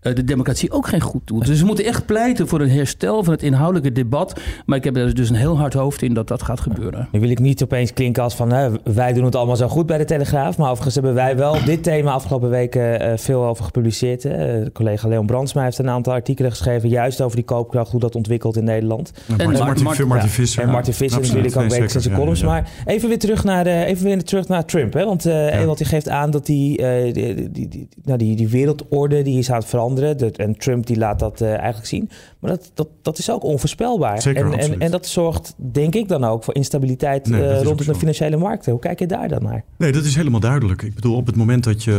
[0.00, 1.46] eh, de democratie ook geen goed doet.
[1.46, 4.40] Dus we moeten echt pleiten voor een herstel van het inhoudelijke debat.
[4.66, 7.08] Maar ik heb er dus een heel hard hoofd in dat dat gaat gebeuren.
[7.12, 9.86] Nu wil ik niet opeens klinken als van hè, wij doen het allemaal zo goed
[9.86, 10.56] bij de Telegraaf.
[10.58, 14.22] Maar overigens hebben wij wel dit thema afgelopen weken eh, veel over gepubliceerd.
[14.22, 14.60] Hè.
[14.60, 16.88] Eh, collega Leon Brandsma heeft een aantal artikelen geschreven.
[16.88, 19.12] Juist over die koopkracht, hoe dat ontwikkelt in Nederland.
[19.14, 20.62] En En Martin, Martin- Martin, Martin Visser.
[20.62, 21.42] En Martin Visser Absoluut.
[21.42, 22.18] natuurlijk ook Nee, wekelijks in zijn zeker.
[22.18, 22.40] columns.
[22.40, 22.52] Ja, ja.
[22.84, 24.92] Maar even weer terug naar, de, even weer terug naar Trump.
[24.92, 25.04] Hè?
[25.04, 28.48] Want eh Ewald die geeft aan dat die, eh, die, die, die, nou, die, die
[28.48, 30.16] wereldorde die is aan het veranderen.
[30.18, 32.10] Dat- en Trump die laat dat eh, eigenlijk zien.
[32.40, 34.22] Maar dat, dat, dat is ook onvoorspelbaar.
[34.22, 37.86] Zeker, en, en, en dat zorgt denk ik dan ook voor instabiliteit Nee, eh, rondom
[37.86, 38.72] de financiële markten.
[38.72, 39.64] Hoe kijk je daar dan naar?
[39.78, 40.82] Nee, dat is helemaal duidelijk.
[40.82, 41.92] Ik bedoel, op het moment dat je.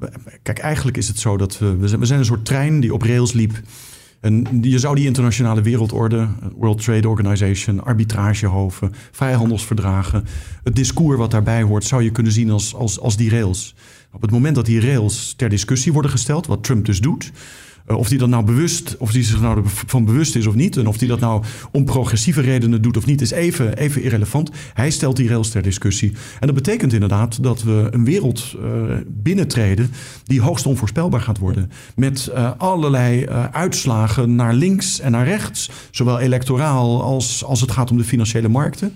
[0.00, 0.08] eh,
[0.42, 1.76] Kijk, eigenlijk is het zo dat we.
[1.76, 3.52] We zijn een soort trein die op rails liep.
[4.24, 10.24] En je zou die internationale wereldorde, World Trade Organization, arbitragehoven, vrijhandelsverdragen,
[10.62, 13.74] het discours wat daarbij hoort, zou je kunnen zien als, als, als die rails.
[14.12, 17.73] Op het moment dat die rails ter discussie worden gesteld, wat Trump dus doet, eh,
[17.86, 20.76] of die dat nou bewust, of die zich nou van bewust is of niet.
[20.76, 24.50] En of die dat nou om progressieve redenen doet of niet, is even, even irrelevant.
[24.74, 26.12] Hij stelt die rails ter discussie.
[26.40, 28.70] En dat betekent inderdaad dat we een wereld eh,
[29.08, 29.90] binnentreden
[30.24, 31.70] die hoogst onvoorspelbaar gaat worden.
[31.96, 35.70] Met eh, allerlei eh, uitslagen naar links en naar rechts.
[35.90, 38.92] Zowel electoraal als als het gaat om de financiële markten.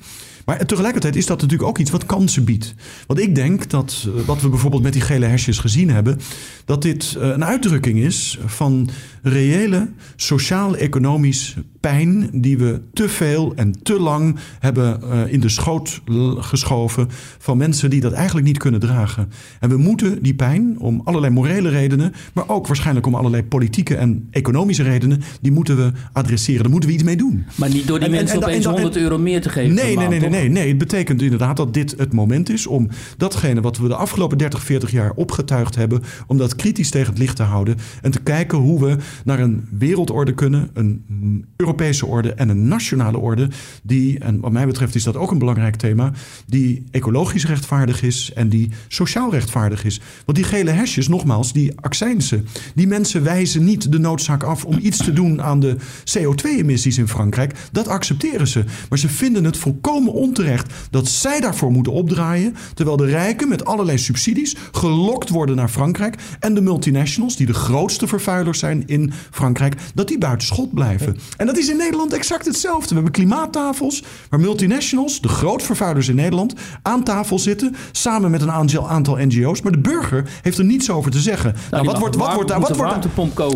[0.48, 2.74] Maar tegelijkertijd is dat natuurlijk ook iets wat kansen biedt.
[3.06, 6.20] Want ik denk dat eh, wat we bijvoorbeeld met die gele hesjes gezien hebben,
[6.64, 8.88] dat dit eh, een uitdrukking is van
[9.28, 16.00] reële sociaal-economisch pijn die we te veel en te lang hebben eh, in de schoot
[16.38, 19.30] geschoven van mensen die dat eigenlijk niet kunnen dragen.
[19.60, 23.96] En we moeten die pijn om allerlei morele redenen, maar ook waarschijnlijk om allerlei politieke
[23.96, 26.62] en economische redenen, die moeten we adresseren.
[26.62, 27.44] Daar moeten we iets mee doen.
[27.54, 29.48] Maar niet door die En- en- mensen en- opeens en- en- 100 euro meer te
[29.48, 29.74] geven.
[29.74, 30.68] Nee, nee, nee, nee, nee.
[30.68, 34.62] Het betekent inderdaad dat dit het moment is om datgene wat we de afgelopen 30,
[34.62, 38.58] 40 jaar opgetuigd hebben, om dat kritisch tegen het licht te houden en te kijken
[38.58, 43.48] hoe we naar een wereldorde kunnen, een Europese orde en een nationale orde.
[43.82, 46.12] Die, en wat mij betreft is dat ook een belangrijk thema,
[46.46, 50.00] die ecologisch rechtvaardig is en die sociaal rechtvaardig is.
[50.24, 54.78] Want die gele hesjes, nogmaals, die accijnsen, die mensen wijzen niet de noodzaak af om
[54.82, 55.76] iets te doen aan de
[56.18, 57.54] CO2-emissies in Frankrijk.
[57.72, 58.64] Dat accepteren ze.
[58.88, 63.64] Maar ze vinden het volkomen onterecht dat zij daarvoor moeten opdraaien, terwijl de rijken met
[63.64, 68.97] allerlei subsidies gelokt worden naar Frankrijk en de multinationals, die de grootste vervuilers zijn in
[69.30, 71.16] Frankrijk, dat die buiten schot blijven.
[71.36, 72.88] En dat is in Nederland exact hetzelfde.
[72.88, 78.50] We hebben klimaattafels waar multinationals, de grootvervuilers in Nederland, aan tafel zitten, samen met een
[78.50, 79.62] aantal, aantal NGO's.
[79.62, 81.54] Maar de burger heeft er niets over te zeggen.
[81.70, 83.06] Nou, wat wordt, wat wordt, wat wordt,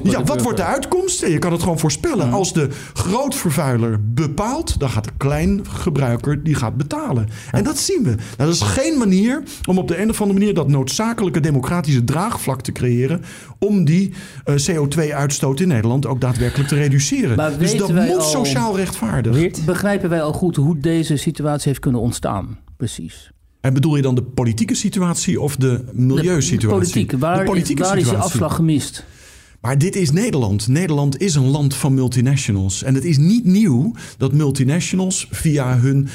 [0.03, 1.27] ja, wat wordt de uitkomst?
[1.27, 2.33] Je kan het gewoon voorspellen.
[2.33, 7.29] Als de grootvervuiler bepaalt, dan gaat de kleingebruiker die gaat betalen.
[7.51, 8.11] En dat zien we.
[8.11, 12.05] Nou, dat is geen manier om op de een of andere manier dat noodzakelijke democratische
[12.05, 13.23] draagvlak te creëren
[13.63, 14.13] om die
[14.47, 17.37] uh, CO2-uitstoot in Nederland ook daadwerkelijk te reduceren.
[17.37, 19.65] Maar dus dat moet al- sociaal rechtvaardig.
[19.65, 22.59] Begrijpen wij al goed hoe deze situatie heeft kunnen ontstaan?
[22.77, 23.31] Precies.
[23.61, 26.69] En bedoel je dan de politieke situatie of de milieusituatie?
[26.69, 27.13] De politiek.
[27.13, 28.33] Waar, de politieke waar is die situatie.
[28.33, 29.05] afslag gemist?
[29.61, 30.69] Maar dit is Nederland.
[30.69, 32.83] Nederland is een land van multinationals.
[32.83, 36.09] En het is niet nieuw dat multinationals via hun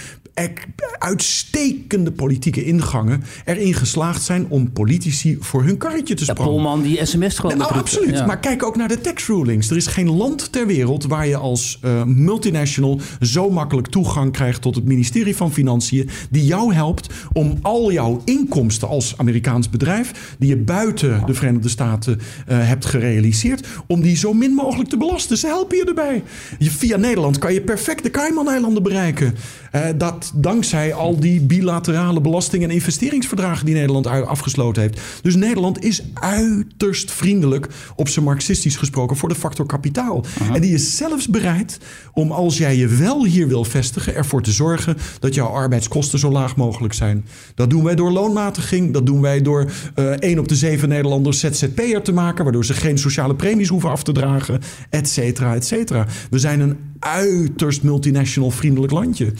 [0.99, 6.53] uitstekende politieke ingangen erin geslaagd zijn om politici voor hun karretje te Ja, spannen.
[6.53, 8.17] Polman die sms gewoon nou, absoluut.
[8.17, 8.25] Ja.
[8.25, 9.69] Maar kijk ook naar de tax rulings.
[9.69, 14.61] Er is geen land ter wereld waar je als eh, multinational zo makkelijk toegang krijgt
[14.61, 20.35] tot het ministerie van Financiën, die jou helpt om al jouw inkomsten als Amerikaans bedrijf,
[20.39, 24.97] die je buiten de Verenigde Staten eh, hebt gerealiseerd, om die zo min mogelijk te
[24.97, 25.37] belasten.
[25.37, 26.23] Ze helpen je erbij.
[26.59, 29.35] Je, via Nederland kan je perfect de Cayman-eilanden bereiken.
[29.71, 34.99] Eh, dat dankzij al die bilaterale belasting- en investeringsverdragen die Nederland afgesloten heeft.
[35.21, 40.25] Dus Nederland is uiterst vriendelijk, op zijn marxistisch gesproken, voor de factor kapitaal.
[40.53, 41.79] En die is zelfs bereid
[42.13, 46.31] om, als jij je wel hier wil vestigen, ervoor te zorgen dat jouw arbeidskosten zo
[46.31, 47.25] laag mogelijk zijn.
[47.55, 48.93] Dat doen wij door loonmatiging.
[48.93, 49.71] Dat doen wij door
[50.19, 54.03] 1 op de 7 Nederlanders ZZP'er te maken, waardoor ze geen sociale premies hoeven af
[54.03, 56.05] te dragen, et cetera, et cetera.
[56.29, 59.33] We zijn een uiterst multinational vriendelijk landje.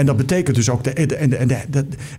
[0.00, 1.38] En dat betekent dus ook, de, en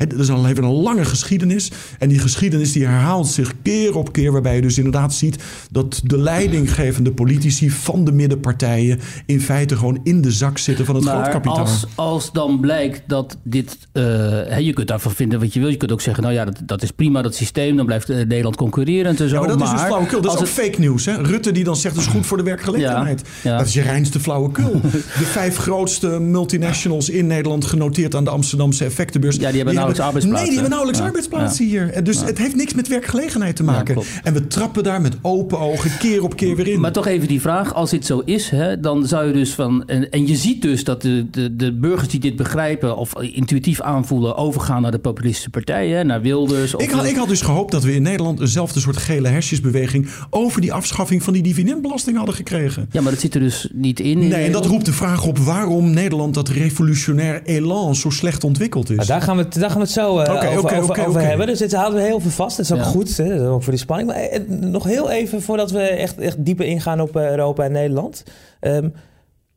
[0.08, 1.72] dat is al even een lange geschiedenis.
[2.00, 6.02] En die geschiedenis die herhaalt zich keer op keer, waarbij je dus inderdaad ziet dat
[6.04, 11.04] de leidinggevende politici van de middenpartijen in feite gewoon in de zak zitten van het
[11.04, 11.58] Maar grootkapitaal.
[11.60, 13.78] als, als dan blijkt dat dit...
[13.92, 15.70] eh, hè, je kunt daarvan vinden wat je wil.
[15.70, 17.76] Je kunt ook zeggen, nou ja, dat, dat is prima, dat systeem.
[17.76, 19.34] Dan blijft eh, Nederland concurrerend en zo.
[19.36, 20.22] Ja, maar dat is dus flauwekul.
[20.22, 21.06] Dat is ook het- fake news.
[21.06, 21.22] Hè?
[21.22, 23.22] Rutte die dan zegt dat is goed voor de werkgelegenheid.
[23.44, 23.58] Ja, ja.
[23.58, 24.82] Dat is je reinste flauwekul.
[24.82, 29.36] De vijf grootste multinationals in Nederland genoteerd aan de Amsterdamse effectenbeurs.
[29.36, 30.48] Ja, die hebben nauwelijks arbeidsplaatsen.
[30.48, 31.90] Nee, die hebben nauwelijks Ja, arbeidsplaatsen hier.
[31.90, 34.02] En Dus het heeft niks met werkgelegenheid te maken.
[34.24, 36.80] en we trappen daar met open ogen keer op keer weer in.
[36.80, 39.88] Maar toch even die vraag, als dit zo is, hè, dan zou je dus van...
[39.88, 43.82] En, en je ziet dus dat de, de, de burgers die dit begrijpen of intuïtief
[43.82, 44.36] aanvoelen...
[44.36, 46.76] overgaan naar de populistische partijen, naar Wilders.
[46.76, 50.08] Of ik, had, ik had dus gehoopt dat we in Nederland eenzelfde soort gele hesjesbeweging
[50.30, 52.90] over die afschaffing van die dividendbelasting hadden gekregen.
[52.92, 54.18] Ja, maar dat zit er dus niet in.
[54.18, 58.90] Nee, en dat roept de vraag op waarom Nederland dat revolutionair elan zo slecht ontwikkeld
[58.90, 58.96] is.
[58.96, 61.48] Nou, daar, gaan we het, daar gaan we het zo eh, over, over, hebben.
[61.48, 62.58] Dus dit houden we heel veel vast.
[62.58, 62.84] Dat is ook Ja.
[62.84, 64.10] goed, hè, ook voor die spanning.
[64.10, 67.72] Maar eh, nog heel even voordat we echt, echt dieper ingaan op eh, Europa en
[67.72, 68.24] Nederland.
[68.60, 68.90] Ehm,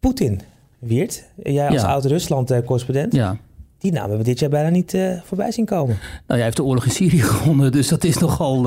[0.00, 0.40] Poetin,
[0.78, 1.88] Wiert, jij als Ja.
[1.88, 3.36] oud-Rusland-correspondent, Ja.
[3.84, 5.96] Die naam hebben we dit jaar bijna niet eh, voorbij zien komen.
[5.98, 8.62] Nou, jij heeft de oorlog in Syrië gewonnen, dus dat is nogal,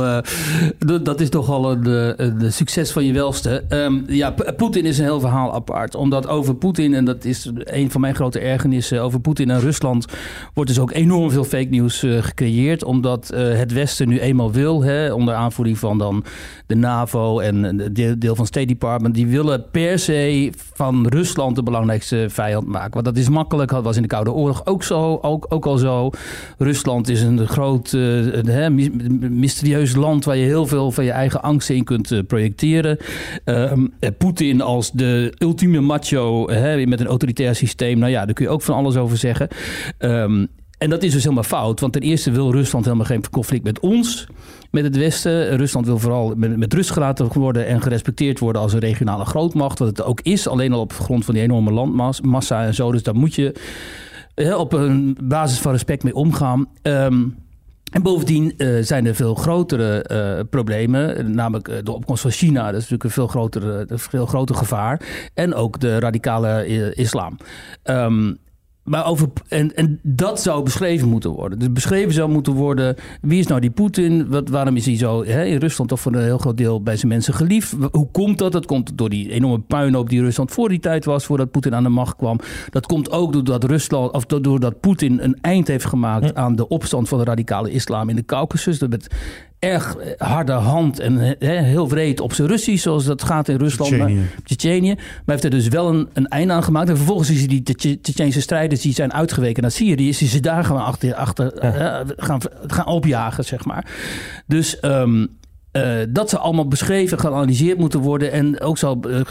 [0.86, 1.86] d- dat is nogal een,
[2.18, 3.64] eh, een succes van je welste.
[3.70, 5.96] Ehm, ja, Poetin is een heel verhaal apart.
[5.96, 10.06] Omdat over Poetin, en dat is een van mijn grote ergernissen, over Poetin en Rusland
[10.54, 12.84] wordt dus ook enorm veel fake news gecreëerd.
[12.84, 16.24] Omdat het Westen nu eenmaal wil, hè, onder aanvoering van dan
[16.66, 17.82] de NAVO en
[18.20, 22.94] deel van State Department, die willen per se van Rusland de belangrijkste vijand maken.
[22.94, 25.78] Want dat is makkelijk, dat was in de Koude Oorlog ook zo, ook, ook al
[25.78, 26.10] zo.
[26.58, 28.68] Rusland is een groot, eh,
[29.30, 32.98] mysterieus land waar je heel veel van je eigen angsten in kunt eh, projecteren.
[33.44, 36.46] Ehm, eh, Poetin als de ultieme macho
[36.86, 39.48] met een autoritair systeem, nou ja, daar kun je ook van alles over zeggen.
[39.98, 40.46] Ehm,
[40.78, 41.80] en dat is dus helemaal fout.
[41.80, 44.28] Want ten eerste wil Rusland helemaal geen conflict met ons,
[44.72, 45.58] met het Westen.
[45.58, 49.80] Rusland wil vooral met, met rust gelaten worden en gerespecteerd worden als een regionale grootmacht.
[49.80, 52.92] Wat het ook is, alleen al op grond van die enorme landmassa en zo.
[52.92, 53.54] Dus daar moet je
[54.38, 56.68] op een basis van respect mee omgaan.
[56.82, 57.24] Ehm,
[57.92, 62.64] en bovendien eh, zijn er veel grotere eh, problemen, namelijk eh, de opkomst van China.
[62.64, 65.02] Dat is natuurlijk een veel groter, veel groter gevaar.
[65.34, 67.38] En ook de radicale islam.
[67.84, 68.34] Ehm,
[68.88, 71.60] maar over, en, en dat zou beschreven moeten worden.
[71.60, 74.28] Dus beschreven zou moeten worden, wie is nou die Poetin?
[74.28, 76.96] Wat, waarom is hij zo hè, in Rusland toch voor een heel groot deel bij
[76.96, 77.76] zijn mensen geliefd?
[77.92, 78.52] Hoe komt dat?
[78.52, 81.84] Dat komt door die enorme puinhoop die Rusland voor die tijd was, voordat Poetin aan
[81.84, 82.40] de macht kwam.
[82.70, 87.08] Dat komt ook doordat Rusland, of doordat Poetin een eind heeft gemaakt aan de opstand
[87.08, 88.80] van de radicale islam in de Caucasus.
[88.80, 89.08] Dat met
[89.60, 93.90] erg harde hand en heel vreed op zijn Russisch, zoals dat gaat in Rusland.
[94.44, 94.94] Tsjetsjenië.
[94.96, 96.90] Maar, heeft er dus wel een, een einde aan gemaakt.
[96.90, 100.84] En vervolgens is die Tsjetsjense strijders die zijn uitgeweken naar Syrië, is ze daar gewoon
[100.84, 101.52] achter, achter
[102.18, 103.92] gaan, gaan opjagen, zeg maar.
[104.48, 105.38] Dus um,
[105.78, 108.32] uh, dat zou allemaal beschreven, geanalyseerd moeten worden.
[108.32, 109.30] En ook zou, uh,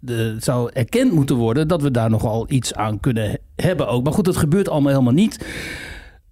[0.00, 4.04] de, zou erkend moeten worden dat we daar nogal iets aan kunnen hebben ook.
[4.04, 5.46] Maar goed, dat gebeurt allemaal helemaal niet.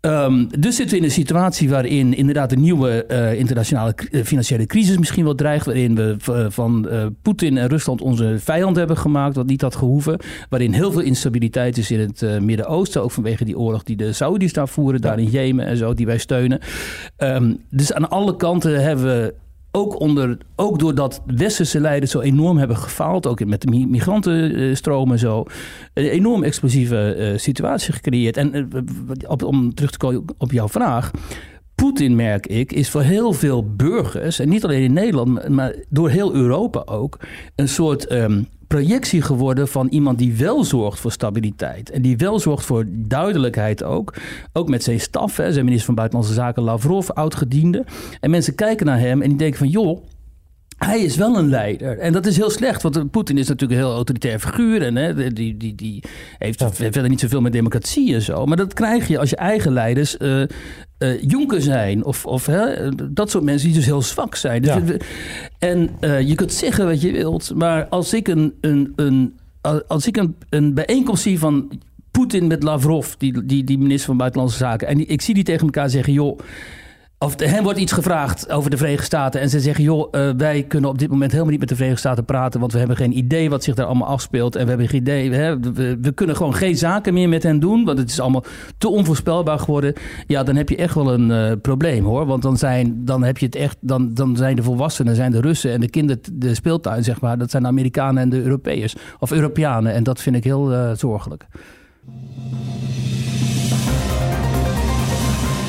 [0.07, 4.67] Um, dus zitten we in een situatie waarin inderdaad een nieuwe uh, internationale uh, financiële
[4.67, 5.67] crisis misschien wel dreigt.
[5.67, 6.89] Waarin we uh, van
[7.23, 10.19] Poetin en Rusland onze vijand hebben gemaakt, wat niet had gehoeven.
[10.49, 13.03] Waarin heel veel instabiliteit is in het Midden-Oosten.
[13.03, 16.07] Ook vanwege die oorlog die de Saudis daar voeren, daar in Jemen en zo, die
[16.07, 16.61] wij steunen.
[17.19, 19.35] Um, dus aan alle kanten hebben we
[19.73, 25.19] ook, onder, ook doordat westerse leiders zo enorm hebben gefaald, ook met de migrantenstromen en
[25.19, 25.45] zo,
[25.95, 28.37] een enorm explosieve uh, situatie gecreëerd.
[28.37, 28.69] En
[29.29, 31.11] op, om terug te komen op jouw vraag.
[31.75, 36.09] Poetin, merk ik, is voor heel veel burgers, en niet alleen in Nederland, maar door
[36.09, 37.19] heel Europa ook,
[37.55, 41.91] een soort um, projectie geworden van iemand die wel zorgt voor stabiliteit.
[41.91, 44.15] En die wel zorgt voor duidelijkheid ook.
[44.53, 47.85] Ook met zijn staf, hè, zijn minister van Buitenlandse Zaken Lavrov, oudgediende.
[48.21, 50.03] En mensen kijken naar hem en die denken van joh,
[50.87, 51.99] hij is wel een leider.
[51.99, 54.83] En dat is heel slecht, want Poetin is natuurlijk een heel autoritair figuur.
[54.83, 56.03] En hè, die, die, die
[56.39, 56.73] heeft ja.
[56.73, 58.47] verder niet zoveel met democratie en zo.
[58.47, 60.43] Maar dat krijg je als je eigen leiders uh,
[60.99, 62.05] uh, jonker zijn.
[62.05, 64.63] Of, of hè, dat soort mensen die dus heel zwak zijn.
[64.63, 64.97] Dus Ja.
[65.59, 67.55] En uh, je kunt zeggen wat je wilt.
[67.55, 69.39] Maar als ik een, een, een,
[69.87, 71.71] als ik een, een bijeenkomst zie van
[72.11, 74.89] Poetin met Lavrov, die, die, die minister van Buitenlandse Zaken.
[74.89, 76.39] En die, ik zie die tegen elkaar zeggen, joh.
[77.23, 79.41] Of hen wordt iets gevraagd over de Verenigde Staten.
[79.41, 82.07] En ze zeggen: joh, uh, wij kunnen op dit moment helemaal niet met de Verenigde
[82.07, 82.61] Staten praten.
[82.61, 84.57] Want we hebben geen idee wat zich daar allemaal afspeelt.
[84.57, 85.33] En we hebben geen idee.
[85.33, 87.85] Hè, we, we, kunnen gewoon geen zaken meer met hen doen.
[87.85, 88.45] Want het is allemaal
[88.79, 89.95] te onvoorspelbaar geworden.
[90.27, 92.27] Ja, dan heb je echt wel een uh, probleem hoor.
[92.27, 93.77] Want dan zijn, dan heb je het echt.
[93.81, 97.39] Dan, dan zijn de volwassenen, zijn de Russen en de kinderen, de speeltuin, zeg maar.
[97.39, 98.97] Dat zijn de Amerikanen en de Europeërs.
[99.19, 99.93] Of Europeanen.
[99.93, 101.47] En dat vind ik heel uh, zorgelijk.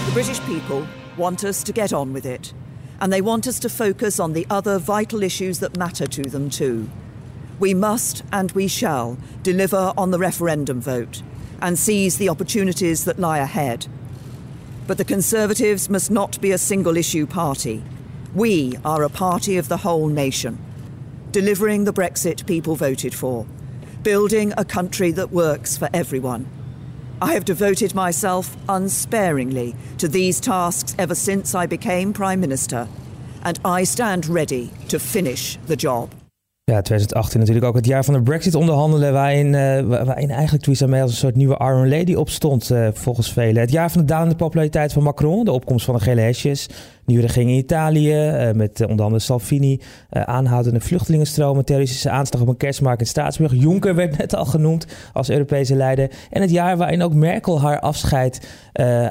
[0.06, 2.54] The British people want us to get on with it,
[3.00, 6.50] and they want us to focus on the other vital issues that matter to them
[6.50, 6.90] too.
[7.60, 11.22] We must and we shall deliver on the referendum vote
[11.62, 13.88] and seize the opportunities that lie ahead.
[14.86, 17.84] But the Conservatives must not be a single issue party.
[18.36, 20.58] We are a party of the whole nation,
[21.32, 23.46] delivering the Brexit people voted for,
[24.02, 26.48] building a country that works for everyone.
[27.24, 32.90] I have devoted myself unsparingly to these tasks ever since I became Prime Minister,
[33.44, 36.12] and I stand ready to finish the job.
[36.66, 41.02] Ja, 2018 natuurlijk ook het jaar van de Brexit-onderhandelen, waarin, uh, waarin eigenlijk Theresa May
[41.02, 43.62] als een soort nieuwe Iron Lady opstond, uh, volgens velen.
[43.62, 46.70] Het jaar van de dalende populariteit van Macron, de opkomst van de gele hesjes,
[47.06, 52.58] nieuwe regering in Italië, uh, met onder andere Salvini, aanhoudende vluchtelingenstromen, terroristische aanslag op een
[52.58, 53.54] kerstmarkt in Staatsburg.
[53.54, 56.12] Juncker werd net al genoemd als Europese leider.
[56.30, 58.48] En het jaar waarin ook Merkel haar afscheid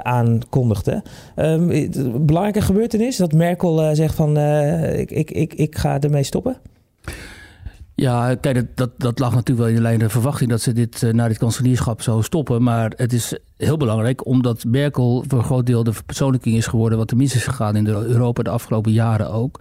[0.03, 1.03] aankondigde.
[1.37, 1.91] Um,
[2.27, 6.57] belangrijke gebeurtenis dat Merkel zegt van ik, ik, ik, ik ga ermee stoppen?
[8.03, 11.03] Ja, kijk, dat, dat, lag natuurlijk wel in de lijn de verwachting dat ze dit
[11.03, 12.63] uh, na dit kanselierschap zou stoppen.
[12.63, 16.99] Maar het is heel belangrijk omdat Merkel voor een groot deel de verpersoonlijking is geworden
[16.99, 19.61] wat er mis is gegaan in Europa de afgelopen jaren ook.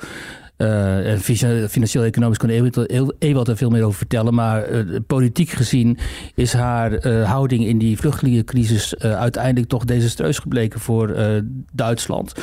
[0.61, 1.17] Uh,
[1.67, 2.49] Financieel-economisch kon
[3.19, 4.33] Ewald er veel meer over vertellen.
[4.33, 5.97] Maar uh, politiek gezien
[6.35, 11.15] is haar uh, houding in die vluchtelingencrisis uiteindelijk toch desastreus gebleken voor
[11.73, 12.33] Duitsland.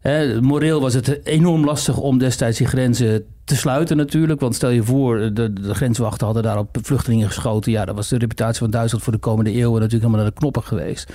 [0.00, 4.40] Hè, moreel was het enorm lastig om destijds die grenzen te sluiten natuurlijk.
[4.40, 7.72] Want stel je voor, de, grenswachten hadden daar op vluchtelingen geschoten.
[7.72, 10.38] Ja, dat was de reputatie van Duitsland voor de komende eeuwen natuurlijk helemaal naar de
[10.38, 11.12] knoppen geweest.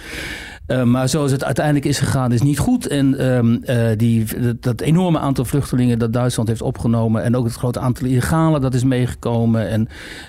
[0.67, 2.87] Uh, maar zoals het uiteindelijk is gegaan, is niet goed.
[2.87, 4.25] En um, uh, die,
[4.59, 7.23] dat enorme aantal vluchtelingen dat Duitsland heeft opgenomen...
[7.23, 9.67] en ook het grote aantal illegalen dat is meegekomen...
[9.67, 9.87] en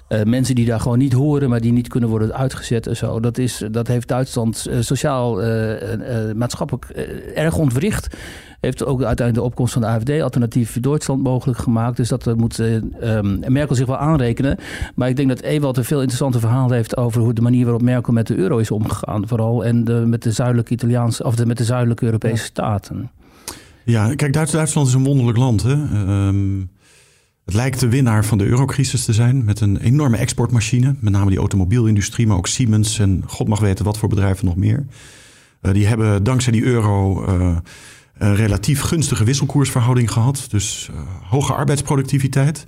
[0.09, 3.20] uh, mensen die daar gewoon niet horen, maar die niet kunnen worden uitgezet en zo...
[3.20, 5.40] dat, is, dat heeft Duitsland sociaal,
[6.35, 6.85] maatschappelijk
[7.35, 8.16] erg ontwricht
[8.61, 11.97] heeft ook uiteindelijk de opkomst van de AFD, Alternatief voor Duitsland, mogelijk gemaakt.
[11.97, 14.59] Dus dat moet uh, um, Merkel zich wel aanrekenen.
[14.95, 17.83] Maar ik denk dat Ewald een veel interessante verhaal heeft over hoe de manier waarop
[17.83, 19.29] Merkel met de euro is omgegaan.
[19.29, 22.45] Vooral en de, met de zuidelijke Italiaanse, of de, met de zuidelijke Europese ja.
[22.45, 23.11] staten.
[23.85, 25.62] Ja, kijk, Duitsland is een wonderlijk land.
[25.62, 25.73] Hè?
[26.27, 26.71] Um,
[27.45, 30.95] Het lijkt de winnaar van de eurocrisis te zijn met een enorme exportmachine.
[31.01, 34.57] Met name die automobielindustrie, maar ook Siemens en god mag weten wat voor bedrijven nog
[34.57, 34.87] meer.
[35.62, 37.57] Uh, die hebben dankzij die euro uh,
[38.19, 40.47] relatief gunstige wisselkoersverhouding gehad.
[40.49, 41.01] Dus uh,
[41.31, 42.65] hoge arbeidsproductiviteit.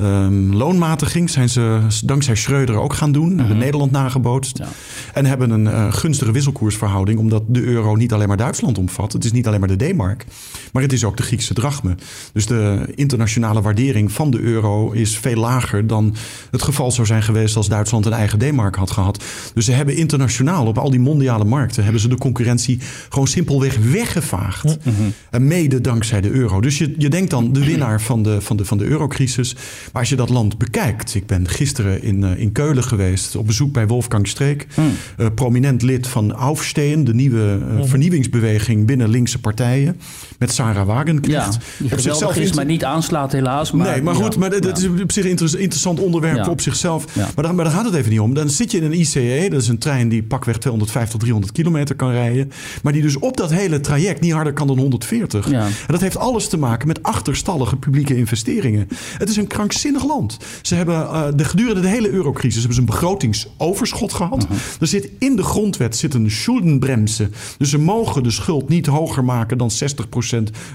[0.00, 3.38] Um, loonmatiging zijn ze dankzij Schreuder ook gaan doen.
[3.38, 4.58] Hebben Nederland nagebootst.
[4.58, 4.68] Ja.
[5.14, 7.18] En hebben een uh, gunstige wisselkoersverhouding.
[7.18, 9.12] Omdat de euro niet alleen maar Duitsland omvat.
[9.12, 10.24] Het is niet alleen maar de D-mark.
[10.72, 11.94] Maar het is ook de Griekse drachme.
[12.32, 16.14] Dus de internationale waardering van de euro is veel lager dan
[16.50, 19.24] het geval zou zijn geweest als Duitsland een eigen D-mark had gehad.
[19.54, 23.76] Dus ze hebben internationaal op al die mondiale markten hebben ze de concurrentie gewoon simpelweg
[23.90, 24.64] weggevaagd.
[24.64, 25.12] Mm -hmm.
[25.30, 26.60] En mede dankzij de euro.
[26.60, 29.56] Dus je, je denkt dan de winnaar van de, van de, van de eurocrisis.
[29.92, 31.14] Maar als je dat land bekijkt.
[31.14, 34.66] Ik ben gisteren in, uh, in Keulen geweest op bezoek bij Wolfgang Streek.
[34.74, 34.90] Hmm.
[35.18, 40.00] Uh, prominent lid van Aufsteen, de nieuwe uh, vernieuwingsbeweging binnen linkse partijen.
[40.38, 41.54] Met Sarah Wagenknecht.
[41.54, 43.72] Ja, die geweldig is, maar niet aanslaat helaas.
[43.72, 44.76] Maar, nee, maar goed, maar dat, ja.
[44.76, 46.48] is op zich een inter interessant onderwerp Ja.
[46.48, 47.16] op zichzelf.
[47.16, 48.34] Maar, daar, maar daar gaat het even niet om.
[48.34, 51.96] Dan zit je in een ICE, dat is een trein die pakweg 250, 300 kilometer
[51.96, 52.50] kan rijden.
[52.82, 55.50] Maar die dus op dat hele traject niet harder kan dan 140.
[55.50, 55.64] Ja.
[55.64, 58.88] En dat heeft alles te maken met achterstallige publieke investeringen.
[59.18, 60.36] Het is een krankzinnig land.
[60.62, 64.48] Ze hebben uh, de, gedurende de hele eurocrisis hebben ze een begrotingsoverschot gehad.
[64.48, 64.58] Mhm.
[64.80, 67.30] Er zit in de grondwet zit een schuldenbremse.
[67.58, 69.74] Dus ze mogen de schuld niet hoger maken dan 60%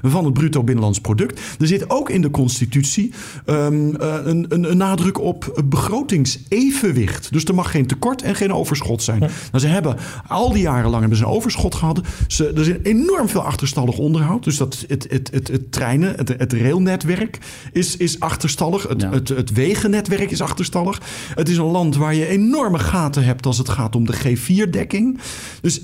[0.01, 1.39] van het bruto binnenlands product.
[1.59, 3.13] Er zit ook in de constitutie
[3.45, 7.31] um, uh, een, een, een, nadruk op begrotingsevenwicht.
[7.31, 9.19] Dus er mag geen tekort en geen overschot zijn.
[9.19, 9.29] Ja.
[9.51, 12.01] Nou, ze hebben al die jaren lang hebben ze een overschot gehad.
[12.27, 14.43] Ze, er is enorm veel achterstallig onderhoud.
[14.43, 17.39] Dus dat het, het, het, het treinen, het, het railnetwerk
[17.71, 18.92] is, is achterstallig.
[18.93, 19.11] Het, Ja.
[19.11, 21.01] het, het wegennetwerk is achterstallig.
[21.35, 25.19] Het is een land waar je enorme gaten hebt als het gaat om de G4-dekking.
[25.61, 25.81] Dus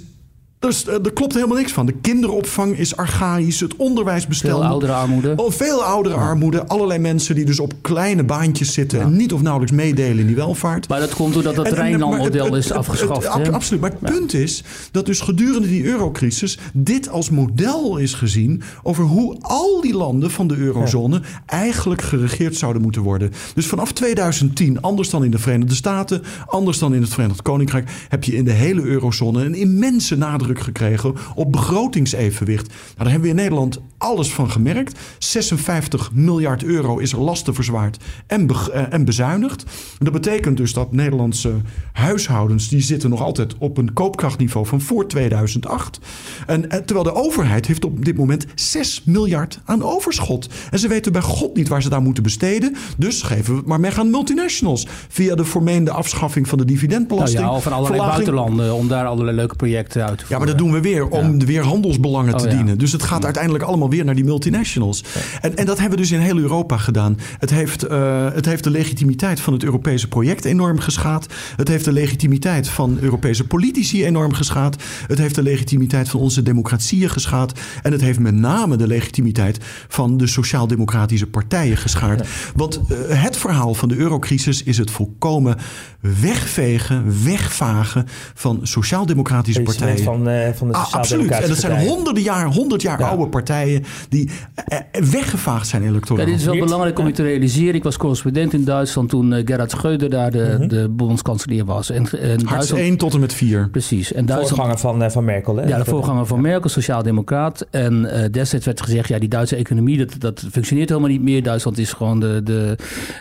[0.60, 1.86] dus uh, er klopt helemaal niks van.
[1.86, 3.60] De kinderopvang is archaïs.
[3.60, 4.58] Het onderwijsbestel.
[4.60, 5.34] Veel ouderenarmoede.
[5.36, 6.67] Oh, veel ouderenarmoede.
[6.67, 9.00] Allerlei mensen die dus op kleine baantjes zitten.
[9.00, 9.06] Ja.
[9.06, 10.88] En niet of nauwelijks meedelen in die welvaart.
[10.89, 13.34] Maar dat komt doordat dat En- en- Rijnland-model het- is het- het- afgeschaft.
[13.34, 13.82] het- absoluut.
[13.82, 19.04] Maar het punt is dat dus gedurende die eurocrisis dit als model is gezien over
[19.04, 23.32] hoe al die landen van de eurozone eigenlijk geregeerd zouden moeten worden.
[23.56, 27.89] Dus vanaf 2010, anders dan in de Verenigde Staten, anders dan in het Verenigd Koninkrijk,
[28.10, 32.67] heb je in de hele eurozone een immense nadruk gekregen op begrotingsevenwicht.
[32.67, 34.99] Nou, daar hebben we in Nederland alles van gemerkt.
[35.17, 39.63] 56 miljard euro is er lasten verzwaard en, be- eh, en bezuinigd.
[39.99, 41.53] En dat betekent dus dat Nederlandse
[41.93, 45.99] huishoudens die zitten nog altijd op een koopkrachtniveau van voor 2008.
[46.47, 50.47] En, en terwijl de overheid heeft op dit moment 6 miljard aan overschot.
[50.71, 52.75] En ze weten bij God niet waar ze daar moeten besteden.
[52.97, 54.88] Dus geven we het maar weg aan multinationals.
[55.09, 57.43] Via de voormeende afschaffing van de Nou dividendbelasting.
[57.43, 60.38] ja, of van allerlei buitenlanden om daar allerlei leuke projecten uit te ja, voeren.
[60.39, 62.78] Maar dat doen we weer om weer handelsbelangen te Oh, dienen.
[62.78, 65.04] Dus het gaat uiteindelijk allemaal weer naar die multinationals.
[65.41, 67.17] En, en dat hebben we dus in heel Europa gedaan.
[67.39, 71.25] Het heeft, eh, het heeft de legitimiteit van het Europese project enorm geschaad.
[71.56, 74.84] Het heeft de legitimiteit van Europese politici enorm geschaad.
[75.08, 77.60] Het heeft de legitimiteit van onze democratieën geschaad.
[77.82, 82.28] En het heeft met name de legitimiteit van de sociaal-democratische partijen geschaad.
[82.56, 85.58] Want eh, het verhaal van de eurocrisis is het volkomen
[86.01, 90.03] wegvegen, wegvagen van sociaal-democratische partijen.
[90.03, 91.31] van, eh, van de Ah, absoluut.
[91.31, 93.07] En dat zijn honderden jaar, honderd jaar Ja.
[93.07, 96.25] oude partijen die eh, eh, weggevaagd zijn electoraal.
[96.25, 97.73] Ja, dit is wel belangrijk om je te realiseren.
[97.75, 100.67] Ik was correspondent in Duitsland toen Gerhard Schreuder daar de, Mhm.
[100.67, 101.89] de bondskanselier was.
[101.89, 103.69] En, en Hartz Duitsland, 1 tot en met 4.
[103.69, 104.13] Precies.
[104.13, 105.55] En Duitsland, Voorganger van, van Merkel.
[105.55, 105.67] Hè?
[105.67, 107.65] Ja, de voorganger van Merkel, sociaaldemocraat.
[107.71, 111.43] En eh, destijds werd gezegd, ja, die Duitse economie, dat, dat functioneert helemaal niet meer.
[111.43, 112.75] Duitsland is gewoon de, de,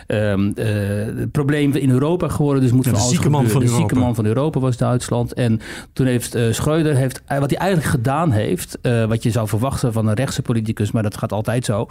[0.07, 0.65] ehm, eh,
[1.19, 2.61] het probleem in Europa geworden.
[2.61, 3.99] Dus moet Ja, van de zieke man van de zieke Europa.
[3.99, 5.33] man van Europa was Duitsland.
[5.33, 5.59] En
[5.93, 9.47] toen heeft uh, Schreuder, heeft, eh, wat hij eigenlijk gedaan heeft, uh, wat je zou
[9.47, 11.85] verwachten van een rechtse politicus, maar dat gaat altijd zo.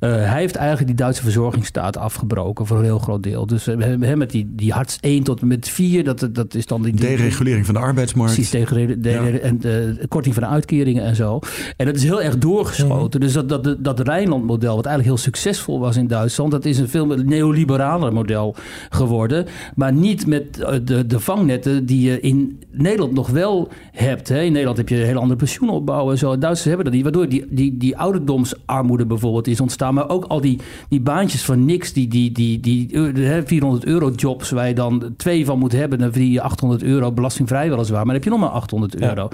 [0.00, 3.46] Uh, hij heeft eigenlijk die Duitse verzorgingsstaat afgebroken voor een heel groot deel.
[3.46, 6.82] Dus hebben met die, die Hartz 1 tot en met 4, dat, dat is dan
[6.82, 6.92] die...
[6.92, 8.32] die Deregulering van de arbeidsmarkt.
[8.34, 9.38] Precies, tegen de, Ja.
[9.38, 11.38] en de korting van de uitkeringen en zo.
[11.76, 13.20] En dat is heel erg doorgeschoten.
[13.20, 16.88] Dus dat, dat, dat Rijnland-model, wat eigenlijk heel succesvol was in Duitsland, dat is een
[16.88, 18.54] veel neoliberaler model
[18.90, 19.46] geworden.
[19.74, 24.28] Maar niet met eh, de, de vangnetten die je in Nederland nog wel hebt.
[24.28, 24.42] Hè.
[24.42, 26.38] In Nederland heb je een hele andere pensioenopbouw en zo.
[26.38, 27.02] Duitsers hebben dat niet.
[27.02, 29.94] Waardoor die, die, die ouderdomsarmoede bijvoorbeeld is ontstaan.
[29.94, 30.58] Maar ook al die,
[30.88, 34.74] die baantjes van niks, die, die, die, die, die hè, 400 euro jobs waar je
[34.74, 35.98] dan twee van moet hebben.
[35.98, 37.96] Dan verdien je 800 euro belastingvrij weliswaar.
[37.96, 39.28] Maar dan heb je nog maar 800 euro.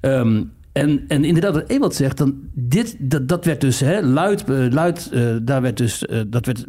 [0.00, 0.18] Ja.
[0.18, 4.44] Um, en, en inderdaad, wat Ewald zegt, dan dit, dat, dat werd dus hè, luid,
[4.48, 6.66] uh, luid uh, daar werd dus, uh, dat werd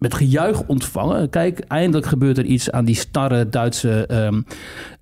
[0.00, 1.30] met gejuich ontvangen.
[1.30, 4.44] Kijk, eindelijk gebeurt er iets aan die starre Duitse um,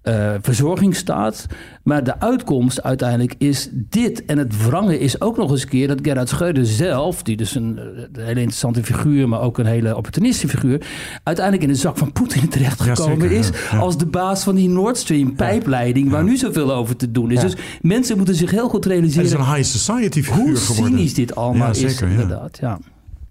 [0.04, 1.46] uh, verzorgingsstaat.
[1.82, 4.24] Maar de uitkomst uiteindelijk is dit.
[4.24, 7.54] En het wrange is ook nog eens een keer dat Gerhard Schreuder zelf, die dus
[7.54, 10.86] een, een, hele interessante figuur, maar ook een hele opportunistische figuur,
[11.22, 13.50] uiteindelijk in de zak van Poetin terechtgekomen ja, is.
[13.78, 17.40] Als de baas van die Nord Stream pijpleiding, waar nu zoveel over te doen is.
[17.40, 19.22] Dus mensen moeten zich heel goed realiseren.
[19.22, 20.92] Het is een high society figuur hoe geworden.
[20.92, 22.00] cynisch dit allemaal is.
[22.00, 22.78] Inderdaad, ja.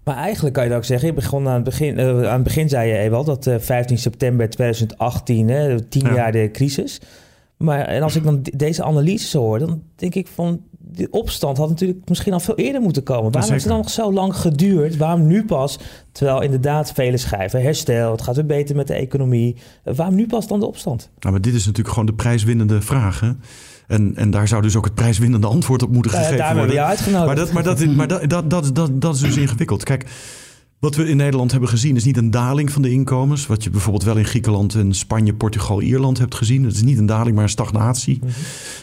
[0.08, 1.08] Maar eigenlijk kan je dat ook zeggen.
[1.08, 3.98] Je begon aan het begin, uh, aan het begin zei je Ewald dat uh, 15
[3.98, 6.14] september 2018, hè, tien ja.
[6.14, 7.00] jaar de crisis.
[7.56, 11.68] Maar en als ik dan deze analyse hoor, dan denk ik van de opstand had
[11.68, 13.32] natuurlijk misschien al veel eerder moeten komen.
[13.32, 14.96] Waarom heeft het dan nog zo lang geduurd?
[14.96, 15.78] Waarom nu pas?
[16.12, 19.56] Terwijl inderdaad vele schrijven herstel, het gaat weer beter met de economie.
[19.84, 21.10] Waarom nu pas dan de opstand?
[21.18, 23.20] Nou, maar dit is natuurlijk gewoon de prijswinnende vraag.
[23.20, 23.30] Hè?
[23.88, 26.74] En, en daar zou dus ook het prijswinnende antwoord op moeten gegeven daar worden.
[26.74, 27.26] Daar uitgenodigd.
[27.26, 29.84] Maar, dat, maar, dat, maar dat, dat, dat, dat, dat is dus ingewikkeld.
[29.84, 30.06] Kijk,
[30.78, 33.46] wat we in Nederland hebben gezien is niet een daling van de inkomens.
[33.46, 36.64] Wat je bijvoorbeeld wel in Griekenland en Spanje, Portugal, Ierland hebt gezien.
[36.64, 38.18] Het is niet een daling, maar een stagnatie.
[38.22, 38.28] Mm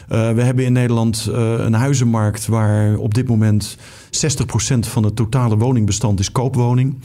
[0.08, 0.18] -hmm.
[0.18, 3.78] uh, we hebben in Nederland uh, een huizenmarkt waar op dit moment 60%
[4.78, 6.96] van het totale woningbestand is koopwoning.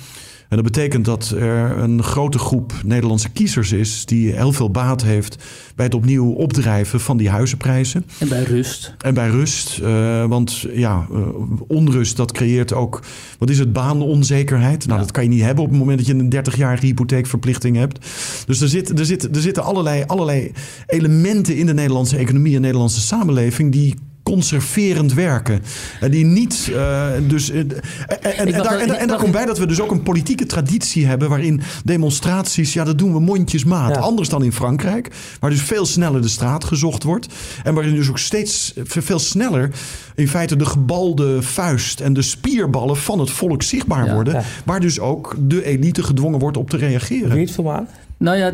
[0.51, 5.03] En dat betekent dat er een grote groep Nederlandse kiezers is die heel veel baat
[5.03, 5.43] heeft
[5.75, 8.05] bij het opnieuw opdrijven van die huizenprijzen.
[8.19, 8.95] En bij rust.
[8.97, 9.79] En bij rust.
[9.83, 11.27] Uh, want ja, uh,
[11.67, 13.03] onrust dat creëert ook,
[13.37, 14.85] wat is het, baanonzekerheid.
[14.85, 15.05] Nou, ja.
[15.05, 18.05] dat kan je niet hebben op het moment dat je een 30-jarige hypotheekverplichting hebt.
[18.45, 20.51] Dus er, zit, er, zit, er zitten allerlei, allerlei
[20.87, 23.95] elementen in de Nederlandse economie en Nederlandse samenleving die
[24.31, 25.63] conserverend werken.
[25.99, 26.67] En die niet.
[26.71, 30.03] Uh, dus, uh, en, daar, en, en daar komt bij dat we dus ook een
[30.03, 31.29] politieke traditie hebben.
[31.29, 32.73] waarin demonstraties.
[32.73, 33.95] ja, dat doen we mondjesmaat.
[33.95, 34.01] Ja.
[34.01, 35.11] Anders dan in Frankrijk.
[35.39, 37.33] Waar dus veel sneller de straat gezocht wordt.
[37.63, 39.69] En waarin dus ook steeds veel sneller.
[40.15, 41.99] in feite de gebalde vuist.
[41.99, 44.33] en de spierballen van het volk zichtbaar ja, worden.
[44.33, 44.43] Ja.
[44.65, 47.39] Waar dus ook de elite gedwongen wordt op te reageren.
[47.39, 47.85] Het voor
[48.21, 48.51] nou ja,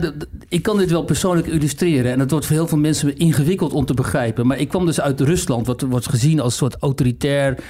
[0.48, 2.12] ik kan dit wel persoonlijk illustreren.
[2.12, 4.48] En het wordt voor heel veel mensen ingewikkeld om te begrijpen.
[4.48, 7.64] Maar ik kwam dus uit Rusland, wat wordt gezien als een soort autoritair,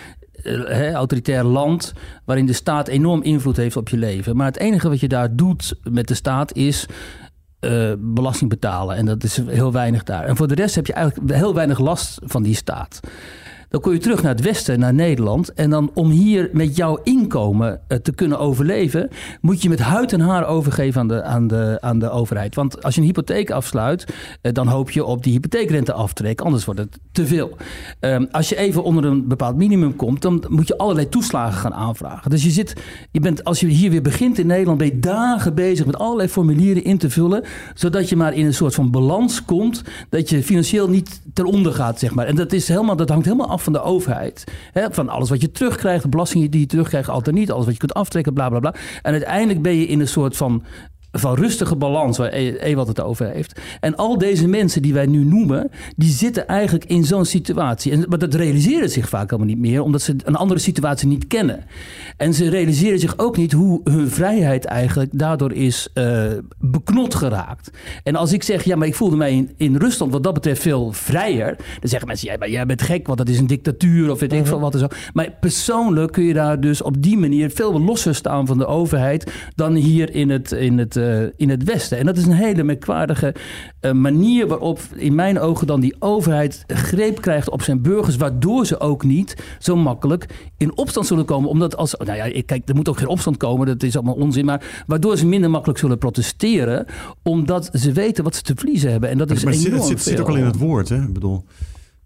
[0.66, 1.94] hè, autoritair land.
[2.26, 4.36] waarin de staat enorm invloed heeft op je leven.
[4.36, 6.86] Maar het enige wat je daar doet met de staat is.
[7.60, 8.96] Uh, belasting betalen.
[8.96, 10.26] En dat is heel weinig daar.
[10.26, 13.00] En voor de rest heb je eigenlijk heel weinig last van die staat.
[13.70, 15.54] Dan kom je terug naar het westen, naar Nederland.
[15.54, 19.10] En dan om hier met jouw inkomen uh, te kunnen overleven,
[19.42, 22.56] moet je met huid en haar overgeven aan de, aan de, aan de overheid.
[22.56, 24.06] Want als je een hypotheek afsluit,
[24.42, 26.42] uh, dan hoop je op die hypotheekrente aftrek.
[26.42, 27.58] Anders wordt het te veel.
[28.00, 31.74] Um, als je even onder een bepaald minimum komt, dan moet je allerlei toeslagen gaan
[31.74, 32.30] aanvragen.
[32.30, 32.74] Dus je zit,
[33.12, 36.30] je bent, als je hier weer begint in Nederland, ben je dagen bezig met allerlei
[36.30, 37.44] formulieren in te vullen,
[37.74, 41.74] zodat je maar in een soort van balans komt, dat je financieel niet ten onder
[41.74, 42.26] gaat, zeg maar.
[42.26, 44.44] En dat, is helemaal, dat hangt helemaal af van de overheid.
[44.72, 47.52] He, van alles wat je terugkrijgt, de belastingen die je terugkrijgt, altijd niet.
[47.52, 48.74] Alles wat je kunt aftrekken, bla bla bla.
[49.02, 50.64] En uiteindelijk ben je in een soort van
[51.20, 53.60] van rustige balans waar Ewald het over heeft.
[53.80, 57.92] En al deze mensen die wij nu noemen, die zitten eigenlijk in zo'n situatie.
[57.92, 61.28] En, maar dat realiseren zich vaak helemaal niet meer, omdat ze een andere situatie niet
[61.28, 61.64] kennen.
[62.18, 66.26] En ze realiseren zich ook niet hoe hun vrijheid eigenlijk daardoor is uh,
[66.60, 67.72] beknot geraakt.
[68.04, 70.62] En als ik zeg, ja, maar ik voelde mij in, in Rusland wat dat betreft
[70.62, 74.12] veel vrijer, dan zeggen mensen, ja, maar jij bent gek, want dat is een dictatuur
[74.12, 74.88] of weet ik veel wat en zo.
[75.14, 79.32] Maar persoonlijk kun je daar dus op die manier veel losser staan van de overheid
[79.56, 81.98] dan hier in het, in het uh, in het Westen.
[81.98, 83.36] En dat is een hele merkwaardige
[83.82, 88.66] uh, manier waarop in mijn ogen dan die overheid greep krijgt op zijn burgers, waardoor
[88.66, 90.26] ze ook niet zo makkelijk
[90.58, 91.50] in opstand zullen komen.
[91.50, 94.46] Omdat als, nou ja, kijk, er moet ook geen opstand komen, dat is allemaal onzin,
[94.46, 96.86] maar waardoor ze minder makkelijk zullen protesteren,
[97.24, 99.10] omdat ze weten wat ze te verliezen hebben.
[99.10, 101.02] En dat is maar het enorm zit, het zit ook al in het woord, hè?
[101.02, 101.44] Ik bedoel.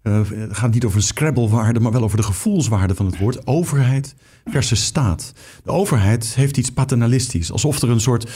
[0.02, 3.46] Uh, het gaat niet over de Scrabble-waarde, maar wel over de gevoelswaarde van het woord.
[3.46, 4.14] Overheid
[4.44, 5.32] versus staat.
[5.64, 7.52] De overheid heeft iets paternalistisch.
[7.52, 8.30] Alsof er een soort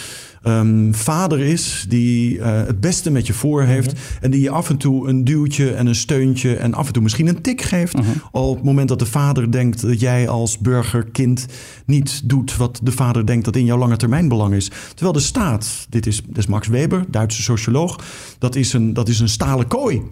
[0.45, 3.93] um, vader is die uh, het beste met je voor heeft.
[3.93, 4.05] Uh-huh.
[4.21, 7.03] En die je af en toe een duwtje en een steuntje en af en toe
[7.03, 7.95] misschien een tik geeft.
[7.99, 8.15] Uh-huh.
[8.31, 11.47] Op het moment dat de vader denkt dat jij als burgerkind
[11.87, 14.71] niet doet wat de vader denkt dat in jouw lange termijn belang is.
[14.89, 17.99] Terwijl de staat, dit is, dit is Max Weber, Duitse socioloog,
[18.39, 20.03] dat is een, dat is een stalen kooi.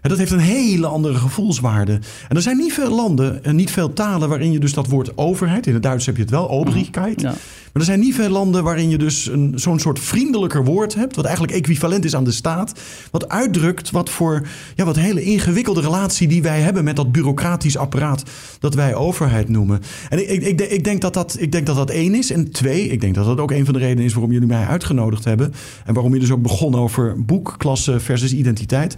[0.00, 1.92] En dat heeft een hele andere gevoelswaarde.
[2.28, 5.16] En er zijn niet veel landen en niet veel talen waarin je dus dat woord
[5.34, 7.20] overheid, in het Duits heb je het wel, obrigkeit.
[7.20, 7.28] Ja.
[7.30, 11.16] Maar er zijn niet veel landen waarin je dus een, zo'n soort vriendelijker woord hebt,
[11.16, 12.80] wat eigenlijk equivalent is aan de staat,
[13.10, 17.76] wat uitdrukt wat voor ja, wat hele ingewikkelde relatie die wij hebben met dat bureaucratisch
[17.76, 18.22] apparaat
[18.58, 19.80] dat wij overheid noemen.
[20.08, 22.30] En ik, ik, ik, denk, dat dat, ik denk dat dat één is.
[22.30, 24.66] En twee, ik denk dat dat ook een van de redenen is waarom jullie mij
[24.66, 25.52] uitgenodigd hebben.
[25.84, 28.96] En waarom je dus ook begon over boekklasse versus identiteit.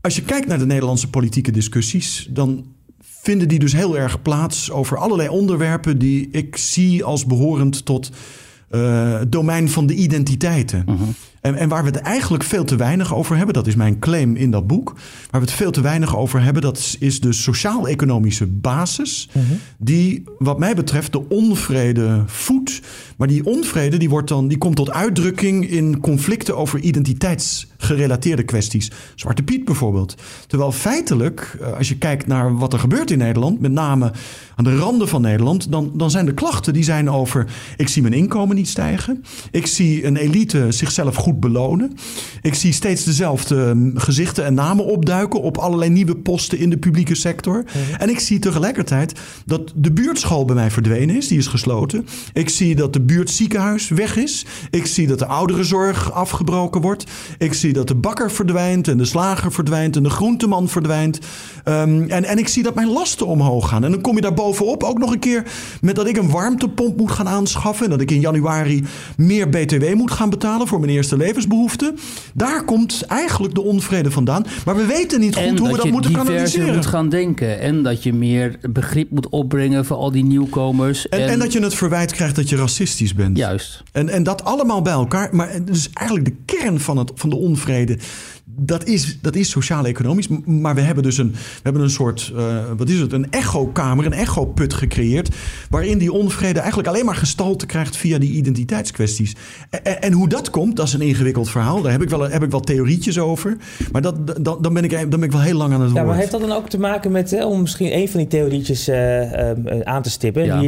[0.00, 2.64] Als je kijkt naar de Nederlandse politieke discussies, dan
[3.22, 8.10] vinden die dus heel erg plaats over allerlei onderwerpen die ik zie als behorend tot
[8.70, 10.82] uh, domein van de identiteiten.
[10.86, 11.02] Mhm.
[11.42, 14.36] En, en, waar we het eigenlijk veel te weinig over hebben, dat is mijn claim
[14.36, 14.92] in dat boek.
[15.30, 19.28] Waar we het veel te weinig over hebben, dat is de sociaal-economische basis.
[19.32, 19.44] Mhm.
[19.78, 22.80] Die, wat mij betreft, de onvrede voedt.
[23.16, 28.90] Maar die onvrede die wordt dan, die komt tot uitdrukking in conflicten over identiteitsgerelateerde kwesties.
[29.14, 30.14] Zwarte Piet bijvoorbeeld.
[30.46, 34.12] Terwijl feitelijk, eh, als je kijkt naar wat er gebeurt in Nederland, met name
[34.56, 38.02] aan de randen van Nederland, dan, dan zijn de klachten die zijn over: ik zie
[38.02, 39.24] mijn inkomen niet stijgen.
[39.50, 41.92] Ik zie een elite zichzelf goed belonen.
[42.42, 46.78] Ik zie steeds dezelfde mm, gezichten en namen opduiken op allerlei nieuwe posten in de
[46.78, 47.64] publieke sector.
[47.98, 52.06] En ik zie tegelijkertijd dat de buurtschool bij mij verdwenen is, die is gesloten.
[52.32, 54.46] Ik zie dat de buurtziekenhuis weg is.
[54.70, 57.04] Ik zie dat de ouderenzorg afgebroken wordt.
[57.38, 61.18] Ik zie dat de bakker verdwijnt en de slager verdwijnt en de groenteman verdwijnt.
[61.64, 63.84] Um, en, en ik zie dat mijn lasten omhoog gaan.
[63.84, 65.44] En dan kom je daar bovenop ook nog een keer
[65.80, 67.84] met dat ik een warmtepomp moet gaan aanschaffen.
[67.84, 68.84] En dat ik in januari
[69.16, 71.98] meer BTW moet gaan betalen voor mijn eerste levensbehoeften.
[72.34, 74.46] Daar komt eigenlijk de onvrede vandaan.
[74.64, 76.68] Maar we weten niet goed hoe we dat moeten kanaliseren.
[76.68, 77.60] En moet gaan denken.
[77.60, 81.08] En dat je meer begrip moet opbrengen voor al die nieuwkomers.
[81.08, 83.36] En, en, dat je het verwijt krijgt dat je racistisch bent.
[83.36, 83.82] Juist.
[83.92, 85.28] En, en dat allemaal bij elkaar.
[85.32, 87.98] Maar dus eigenlijk de kern van, het, van de onvrede
[88.56, 90.28] dat is, dat is sociaal-economisch.
[90.44, 94.06] Maar we hebben dus een, we hebben een soort, uh, wat is het, een echokamer,
[94.06, 95.28] een echoput gecreëerd.
[95.70, 99.36] Waarin die onvrede eigenlijk alleen maar gestalte krijgt via die identiteitskwesties.
[99.70, 101.82] En, en, hoe dat komt, dat is een ingewikkeld verhaal.
[101.82, 103.56] Daar heb ik wel, heb ik wel theorietjes over.
[103.92, 106.02] Maar dat, dat, dan, ben ik, dan ben ik wel heel lang aan het woord.
[106.02, 108.88] Ja, maar heeft dat dan ook te maken met, om misschien een van die theorietjes
[108.88, 110.44] uh, uh, aan te stippen?
[110.44, 110.60] Ja.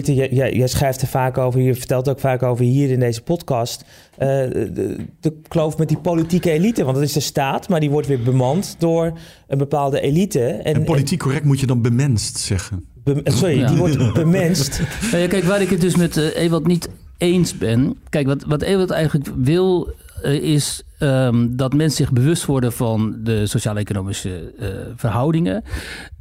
[0.50, 3.84] Jij schrijft er vaak over, je vertelt ook vaak over hier in deze podcast.
[4.18, 8.06] De, de kloof met die politieke elite, want dat is de staat maar die wordt
[8.06, 9.12] weer bemand door
[9.48, 10.40] een bepaalde elite.
[10.40, 12.84] En, en politiek correct moet je dan bemenst zeggen.
[13.24, 14.80] sorry, die wordt bemenst.
[15.10, 16.88] Nou ja, kijk, waar ik het dus met uh, Ewald niet
[17.18, 17.96] eens ben.
[18.08, 19.94] Kijk, wat, wat Ewald eigenlijk wil,
[20.24, 25.62] uh, is um, dat mensen zich bewust worden van de sociaal-economische uh, verhoudingen.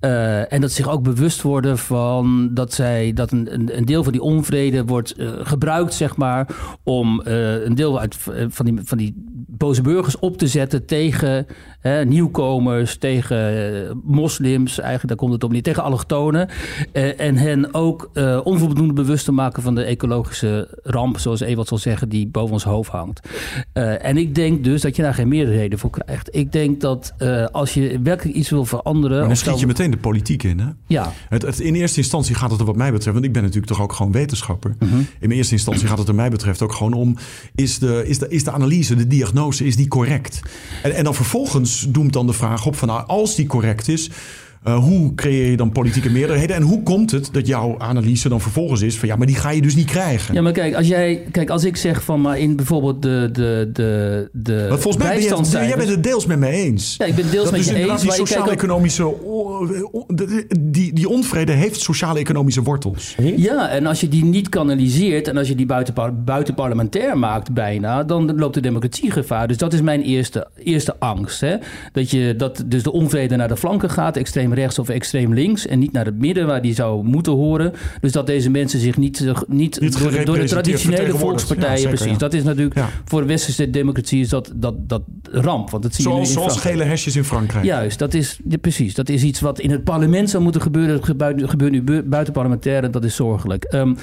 [0.02, 4.12] Uh, en dat zich ook bewust worden van dat, zij, dat een, een, deel van
[4.12, 6.48] die onvrede wordt uh, gebruikt, zeg maar,
[6.84, 8.18] om een deel uit,
[8.48, 9.14] van, die, van die
[9.48, 11.46] boze burgers op te zetten tegen
[12.06, 16.50] nieuwkomers, tegen moslims, eigenlijk daar komt het op niet, tegen allochtonen.
[17.18, 18.12] en hen ook
[18.44, 22.64] onvoldoende bewust te maken van de ecologische ramp, zoals Ewald zal zeggen, die boven ons
[22.64, 23.28] hoofd hangt.
[23.74, 26.36] en ik denk dus dat je daar geen meerderheden voor krijgt.
[26.36, 29.18] Ik denk dat uh, als je werkelijk iets wil veranderen.
[29.18, 30.60] Maar dan schiet je meteen de politiek in.
[30.60, 30.68] Hè?
[30.88, 31.14] Ja.
[31.30, 33.72] Het, het, in eerste instantie gaat het er wat mij betreft, want ik ben natuurlijk
[33.72, 34.76] toch ook gewoon wetenschapper.
[34.80, 35.08] Mm -hmm.
[35.20, 37.18] In eerste instantie gaat het er mij betreft ook gewoon om:
[37.56, 40.40] is de, is de, is de analyse, de diagnose, is die correct?
[40.84, 44.10] En, en dan vervolgens doemt dan de vraag op van nou, als die correct is.
[44.68, 46.56] Uh, hoe creëer je dan politieke meerderheden?
[46.56, 49.50] En hoe komt het dat jouw analyse dan vervolgens is van ja, maar die ga
[49.50, 50.34] je dus niet krijgen?
[50.34, 53.70] Ja, maar kijk, als jij, kijk, als ik zeg van maar in bijvoorbeeld de de
[53.74, 54.66] de de.
[54.70, 56.96] Maar volgens mij ben je, jij bent het deels met me eens.
[56.98, 58.02] Ja, ik ben het deels dat met je eens.
[58.02, 59.16] Die sociaal-economische
[60.60, 63.16] die, die onvrede heeft sociaal-economische wortels.
[63.36, 67.54] Ja, en als je die niet kanaliseert en als je die buiten, buiten parlementair maakt
[67.54, 69.48] bijna, dan loopt de democratie gevaar.
[69.48, 71.42] Dus dat is mijn eerste, eerste angst.
[71.42, 71.56] Hè?
[71.92, 74.16] Dat je dat dus de onvrede naar de flanken gaat,
[74.54, 77.74] extreem rechts of extreem links en niet naar het midden waar die zou moeten horen.
[78.02, 82.12] Dus dat deze mensen zich niet, niet, niet door, door, de traditionele volkspartijen, ja, precies.
[82.12, 82.18] Ja.
[82.18, 85.02] Dat is natuurlijk voor de westerse democratie is dat, dat, dat
[85.32, 85.70] ramp.
[85.70, 87.66] Want dat zie zoals, je nu in zoals gele hesjes in Frankrijk.
[87.66, 88.94] Juist, dat is, precies.
[88.94, 90.96] Dat is iets wat in het parlement zou moeten gebeuren.
[90.96, 93.74] Dat gebeurt, nu buitenparlementair en dat is zorgelijk.
[93.74, 93.98] Um,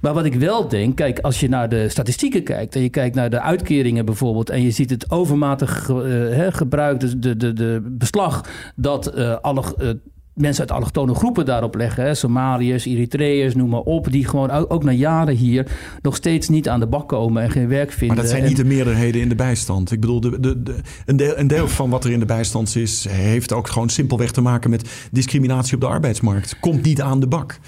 [0.00, 3.14] maar wat ik wel denk, kijk, als je naar de statistieken kijkt en je kijkt
[3.14, 5.96] naar de uitkeringen bijvoorbeeld en je ziet het overmatig uh,
[6.36, 8.44] he, gebruik, de, de, de, de beslag
[8.76, 9.88] dat uh, alle uh,
[10.36, 12.04] mensen uit allochtone groepen daarop leggen.
[12.04, 12.14] Hè?
[12.14, 14.12] Somaliërs, Eritreërs, noem maar op.
[14.12, 15.66] Die gewoon ook na jaren hier
[16.02, 18.16] nog steeds niet aan de bak komen en geen werk vinden.
[18.16, 19.90] Maar dat zijn niet de meerderheden in de bijstand.
[19.90, 20.74] Ik bedoel, de, de, de,
[21.06, 23.06] een, deel, een deel van wat er in de bijstand is...
[23.08, 26.60] heeft ook gewoon simpelweg te maken met discriminatie op de arbeidsmarkt.
[26.60, 27.58] Komt niet aan de bak.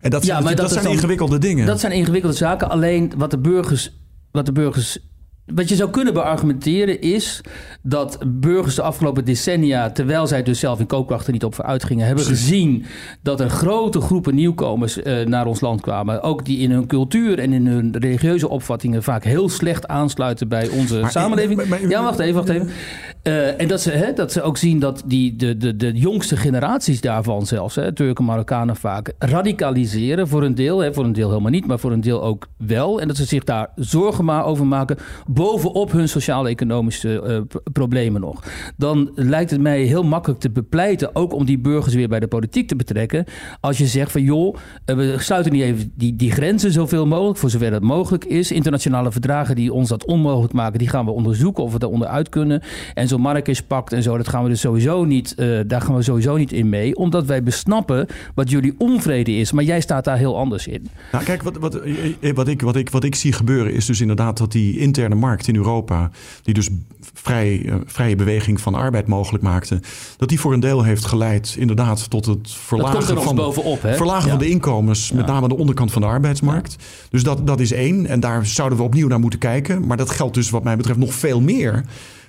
[0.00, 1.66] En dat zijn, ja, maar dat, dat zijn dan, ingewikkelde dingen.
[1.66, 2.70] Dat zijn ingewikkelde zaken.
[2.70, 4.00] Alleen wat de burgers...
[4.30, 4.98] Wat de burgers
[5.54, 7.40] wat je zou kunnen beargumenteren is
[7.82, 12.06] dat burgers de afgelopen decennia, terwijl zij dus zelf in koopkrachten niet op vooruit gingen,
[12.06, 12.84] hebben gezien
[13.22, 16.22] dat er grote groepen nieuwkomers uh, naar ons land kwamen.
[16.22, 20.68] Ook die in hun cultuur en in hun religieuze opvattingen vaak heel slecht aansluiten bij
[20.68, 21.56] onze maar, samenleving.
[21.56, 22.70] Maar, maar, ja, wacht even, wacht even.
[23.22, 26.36] Uh, en dat ze, hè, dat ze ook zien dat die, de, de, de jongste
[26.36, 30.78] generaties daarvan zelfs, hè, Turken, Marokkanen vaak, radicaliseren voor een deel.
[30.78, 33.00] Hè, voor een deel helemaal niet, maar voor een deel ook wel.
[33.00, 34.96] En dat ze zich daar zorgen maar over maken,
[35.42, 38.42] bovenop hun sociaal-economische uh, problemen nog.
[38.76, 42.26] Dan lijkt het mij heel makkelijk te bepleiten, ook om die burgers weer bij de
[42.26, 43.24] politiek te betrekken.
[43.60, 44.54] Als je zegt van joh,
[44.86, 48.52] uh, we sluiten niet even die, die grenzen zoveel mogelijk, voor zover dat mogelijk is.
[48.52, 52.28] Internationale verdragen die ons dat onmogelijk maken, die gaan we onderzoeken of we daar onderuit
[52.28, 52.62] kunnen.
[52.94, 56.02] En zo'n Marrakesh-pact en zo, dat gaan we dus sowieso niet, uh, daar gaan we
[56.02, 56.96] sowieso niet in mee.
[56.96, 59.52] Omdat wij besnappen wat jullie onvrede is.
[59.52, 60.88] Maar jij staat daar heel anders in.
[61.12, 61.80] Nou, kijk, wat, wat,
[62.34, 65.48] wat, ik, wat, ik, wat ik zie gebeuren is dus inderdaad dat die interne markt
[65.48, 66.10] in Europa,
[66.42, 66.68] die dus
[67.14, 69.80] vrij, uh, vrije beweging van arbeid mogelijk maakte,
[70.16, 73.94] dat die voor een deel heeft geleid inderdaad tot het verlagen, van, bovenop, hè?
[73.94, 74.30] verlagen ja.
[74.30, 76.76] van de inkomens, met name aan de onderkant van de arbeidsmarkt.
[77.10, 78.06] Dus dat, dat is één.
[78.06, 79.86] En daar zouden we opnieuw naar moeten kijken.
[79.86, 81.84] Maar dat geldt dus wat mij betreft nog veel meer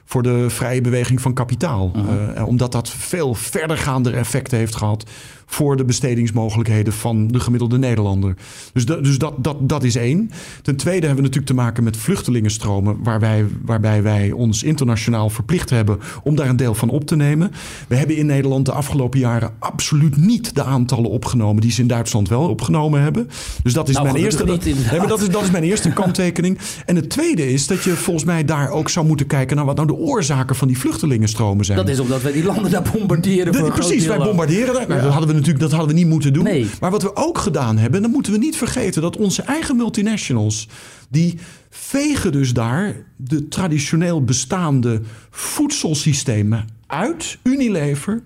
[0.05, 1.91] voor de vrije beweging van kapitaal.
[2.35, 5.09] Uh, omdat dat veel verdergaande effecten heeft gehad
[5.53, 8.35] voor de bestedingsmogelijkheden van de gemiddelde Nederlander.
[8.73, 10.31] Dus, dus dat, dat, dat is één.
[10.61, 15.69] Ten tweede hebben we natuurlijk te maken met vluchtelingenstromen, waarbij, waarbij wij ons internationaal verplicht
[15.69, 17.51] hebben om daar een deel van op te nemen.
[17.87, 21.87] We hebben in Nederland de afgelopen jaren absoluut niet de aantallen opgenomen die ze in
[21.87, 23.29] Duitsland wel opgenomen hebben.
[23.63, 24.45] Dus dat is Nou, mijn eerste.
[24.45, 26.57] niet, nee, maar dat, is, dat is mijn eerste kanttekening.
[26.85, 29.75] En het tweede is dat je volgens mij daar ook zou moeten kijken naar wat
[29.75, 31.77] nou de oorzaken van die vluchtelingenstromen zijn.
[31.77, 33.53] Dat is omdat wij die landen daar bombarderen.
[33.53, 34.23] De- precies, wij ook.
[34.23, 34.87] bombarderen daar.
[34.87, 36.43] Nou, dat hadden we natuurlijk dat hadden we niet moeten doen.
[36.43, 36.69] Nee.
[36.79, 40.67] Maar wat we ook gedaan hebben, dan moeten we niet vergeten dat onze eigen multinationals,
[41.09, 41.37] die
[41.69, 47.37] vegen dus daar de traditioneel bestaande voedselsystemen uit.
[47.43, 48.21] Unilever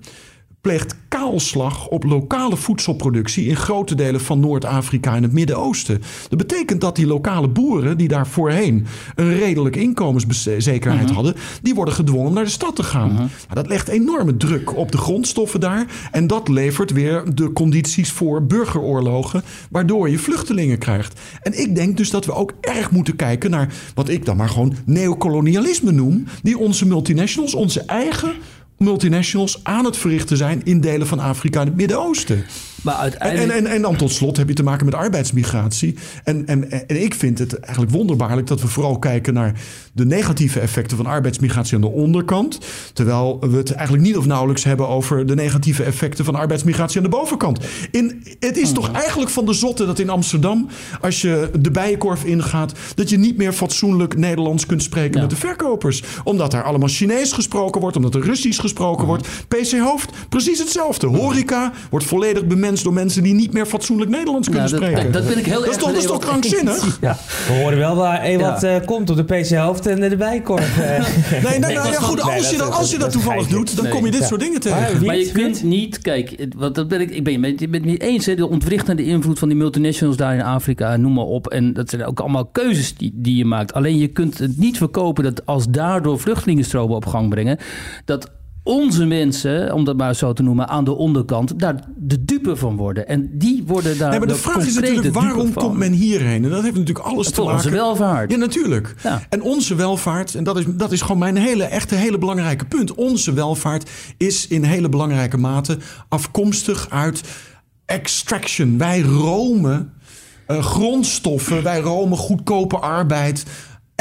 [0.68, 6.02] pleegt kaalslag op lokale voedselproductie in grote delen van Noord-Afrika en het Midden-Oosten.
[6.30, 11.94] Dat betekent dat die lokale boeren, die daar voorheen een redelijk inkomenszekerheid hadden, die worden
[11.94, 13.14] gedwongen om naar de stad te gaan.
[13.14, 15.86] Nou, dat legt enorme druk op de grondstoffen daar.
[16.12, 21.20] En dat levert weer de condities voor burgeroorlogen, waardoor je vluchtelingen krijgt.
[21.42, 24.50] En ik denk dus dat we ook erg moeten kijken naar wat ik dan maar
[24.50, 28.34] gewoon neocolonialisme noem, die onze multinationals, onze eigen
[28.78, 32.46] multinationals aan het verrichten zijn in delen van Afrika en het Midden-Oosten.
[32.82, 33.52] Maar En, uiteindelijk...
[33.52, 35.96] en, en, en dan tot slot heb je te maken met arbeidsmigratie.
[36.24, 39.54] En, en, en ik vind het eigenlijk wonderbaarlijk dat we vooral kijken naar
[39.94, 42.60] de negatieve effecten van arbeidsmigratie aan de onderkant.
[42.94, 47.04] Terwijl we het eigenlijk niet of nauwelijks hebben over de negatieve effecten van arbeidsmigratie aan
[47.04, 47.60] de bovenkant.
[47.92, 50.68] In, het is toch eigenlijk van de zotte dat in Amsterdam,
[51.02, 55.22] als je de bijenkorf ingaat, dat je niet meer fatsoenlijk Nederlands kunt spreken Ja.
[55.22, 56.04] met de verkopers.
[56.24, 59.28] Omdat daar allemaal Chinees gesproken wordt, omdat er Russisch gesproken wordt.
[59.48, 61.08] PC Hoofd, precies hetzelfde.
[61.08, 65.12] Horeca wordt volledig door mensen die niet meer fatsoenlijk Nederlands kunnen Nou, dat- spreken.
[65.12, 66.98] dat ben ik heel dat is erg toch, dat is toch krankzinnig?
[67.02, 68.80] Ja, we horen wel waar Ewald Ja.
[68.80, 70.78] eh, komt op de PC-hoofd en de bijkorf.
[70.80, 70.90] eh.
[71.44, 73.86] Nee, nee, nou, dat ja, goed, als, je dat- als je dat- toevallig doet, dan
[73.86, 73.94] Nee.
[73.94, 74.28] kom je dit Ja.
[74.28, 75.06] soort dingen tegen.
[75.06, 77.84] Maar je kunt niet, kijk, want dat ben ik, ik ben je met, je bent
[77.84, 81.26] het niet eens, hè, de ontwrichtende invloed van die multinationals daar in Afrika, noem maar
[81.26, 81.48] op.
[81.48, 83.74] En dat zijn ook allemaal keuzes die, die je maakt.
[83.74, 87.58] Alleen je kunt het niet verkopen dat als daardoor vluchtelingenstromen op gang brengen,
[88.06, 88.32] dat
[88.68, 92.76] onze mensen, om dat maar zo te noemen, aan de onderkant, daar de dupe van
[92.76, 93.08] worden.
[93.08, 96.44] En die worden daar Nee, maar de vraag is natuurlijk, waarom komt men hierheen?
[96.44, 97.72] En dat heeft natuurlijk alles te Voor onze maken...
[97.72, 98.32] welvaart.
[98.32, 98.96] Ja, natuurlijk.
[99.04, 99.22] Ja.
[99.30, 102.66] En onze welvaart, en dat is, dat is gewoon mijn hele, echt een hele belangrijke
[102.66, 102.96] punt.
[102.96, 105.78] Onze welvaart is in hele belangrijke mate
[106.10, 107.22] afkomstig uit
[107.86, 108.78] extraction.
[108.78, 109.94] Wij romen
[110.48, 113.46] eh, grondstoffen, wij romen goedkope arbeid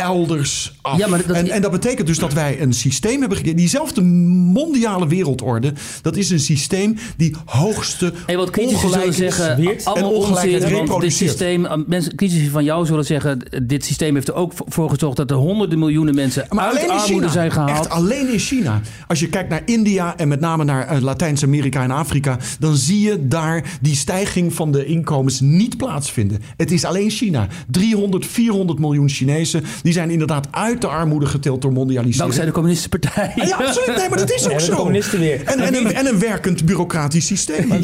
[0.00, 0.98] elders af.
[0.98, 3.58] Ja, maar dat- en, en dat betekent dus dat wij een systeem hebben gekregen.
[3.58, 5.72] Diezelfde mondiale wereldorde,
[6.02, 10.60] dat is een systeem die hoogste En wat critici zullen ongelijkheid zeggen, allemaal ongelijkheid onzin,
[10.60, 11.30] want dit reproduceert.
[11.30, 15.16] systeem, eh, mensen, critici van jou zullen zeggen, dit systeem heeft er ook voor gezorgd
[15.16, 17.28] dat er honderden miljoenen mensen Maar uit alleen in armoede China.
[17.28, 17.70] zijn gehaald.
[17.70, 18.80] Echt alleen in China.
[19.06, 23.00] Als je kijkt naar India en met name naar eh, Latijns-Amerika en Afrika, dan zie
[23.00, 26.42] je daar die stijging van de inkomens niet plaatsvinden.
[26.56, 27.48] Het is alleen China.
[27.70, 32.16] 300, 400 miljoen Chinezen, die zijn inderdaad uit de armoede getild door mondialisering.
[32.22, 33.32] Dankzij de communistische partij.
[33.34, 33.96] Ja, absoluut.
[33.98, 34.74] Nee, maar dat is ook de zo.
[34.76, 35.42] communisten weer.
[35.44, 37.66] En, en, een, en een werkend bureaucratisch systeem.
[37.68, 37.80] Maar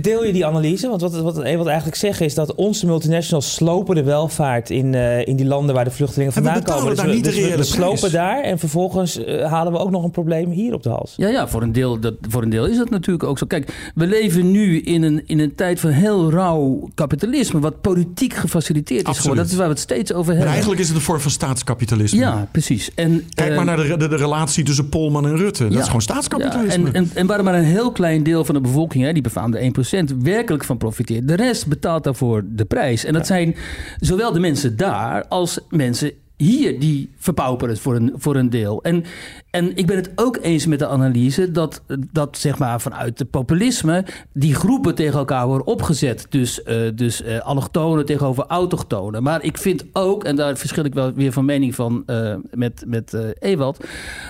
[0.00, 0.88] deel je die analyse?
[0.88, 5.26] Want wat, wat Ewald eigenlijk zegt is dat onze multinationals slopen de welvaart in, eh,
[5.26, 6.96] in die landen waar de vluchtelingen vandaan komen.
[6.96, 8.12] daar we, niet de dus we- slopen prijs.
[8.12, 11.14] daar en vervolgens eh, halen we ook nog een probleem hier op de hals.
[11.16, 13.46] Ja, ja voor, een deel, dat, voor een deel is dat natuurlijk ook zo.
[13.46, 18.34] Kijk, we leven nu in een, in een tijd van heel rauw kapitalisme, wat politiek
[18.34, 19.42] gefaciliteerd is geworden.
[19.42, 20.52] Dat is waar we het steeds over Maar hebben.
[20.52, 22.18] eigenlijk is het een vorm van staatskapitalisme.
[22.18, 22.94] Ja, precies.
[22.94, 25.62] En, Kijk eh, maar naar de, de, de relatie tussen Polman en Rutte.
[25.64, 25.78] Dat Ja.
[25.78, 26.82] is gewoon staatskapitalisme.
[26.86, 29.22] Ja, en, en, en waar maar een heel klein deel van de bevolking, hè, die
[29.22, 29.72] befaamde
[30.14, 31.28] 1%, werkelijk van profiteert.
[31.28, 33.04] De rest betaalt daarvoor de prijs.
[33.04, 33.56] En dat zijn
[34.00, 38.82] zowel de mensen daar als mensen hier die verpauperen voor een, voor een deel.
[38.82, 39.04] En,
[39.50, 41.82] en ik ben het ook eens met de analyse dat,
[42.12, 46.26] dat zeg maar vanuit het populisme die groepen tegen elkaar worden opgezet.
[46.28, 49.22] Dus, uh, dus uh, allochtonen tegenover autochtonen.
[49.22, 52.84] Maar ik vind ook, en daar verschil ik wel weer van mening van uh, met,
[52.86, 53.84] met Ewald,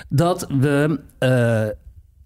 [0.09, 1.01] dat we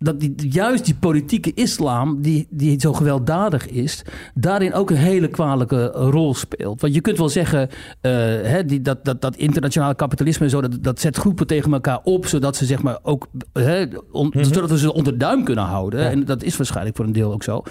[0.05, 4.02] dat die, juist die politieke islam, die, die zo gewelddadig is,
[4.34, 6.80] daarin ook een hele kwalijke rol speelt.
[6.80, 10.76] Want je kunt wel zeggen, uh, hè, die, dat, dat, dat internationale kapitalisme, zo, dat,
[10.80, 14.44] dat zet groepen tegen elkaar op, zodat ze zeg maar ook, hè, on, mm -hmm.
[14.44, 16.00] zodat we ze onder duim kunnen houden.
[16.00, 16.11] Ja.
[16.11, 17.62] En dat is waarschijnlijk voor een deel ook zo.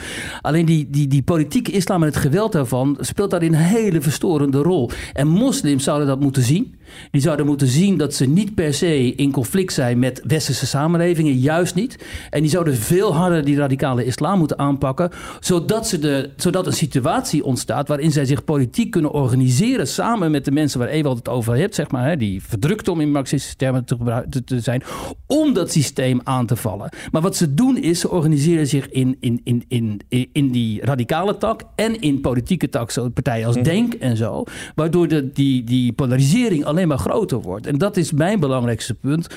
[0.41, 4.57] Alleen die, die, die politieke islam en het geweld daarvan speelt daarin een hele verstorende
[4.57, 4.89] rol.
[5.13, 6.75] En moslims zouden dat moeten zien.
[7.11, 11.33] Die zouden moeten zien dat ze niet per se in conflict zijn met westerse samenlevingen,
[11.33, 12.05] juist niet.
[12.29, 15.09] En die zouden veel harder die radicale islam moeten aanpakken,
[15.39, 20.45] zodat, ze de, zodat een situatie ontstaat waarin zij zich politiek kunnen organiseren samen met
[20.45, 23.55] de mensen waar Ewald het over heeft, zeg maar, hè, die verdrukt om in marxistische
[23.55, 24.83] termen te, te, te, zijn,
[25.27, 26.89] om dat systeem aan te vallen.
[27.11, 30.01] Maar wat ze doen is, ze organiseren zich in, in, in, in,
[30.31, 34.43] in die radicale tak en in politieke tak, zo partijen als Denk en zo,
[34.75, 37.67] waardoor de, die, die polarisering alleen maar groter wordt.
[37.67, 39.27] En dat is mijn belangrijkste punt.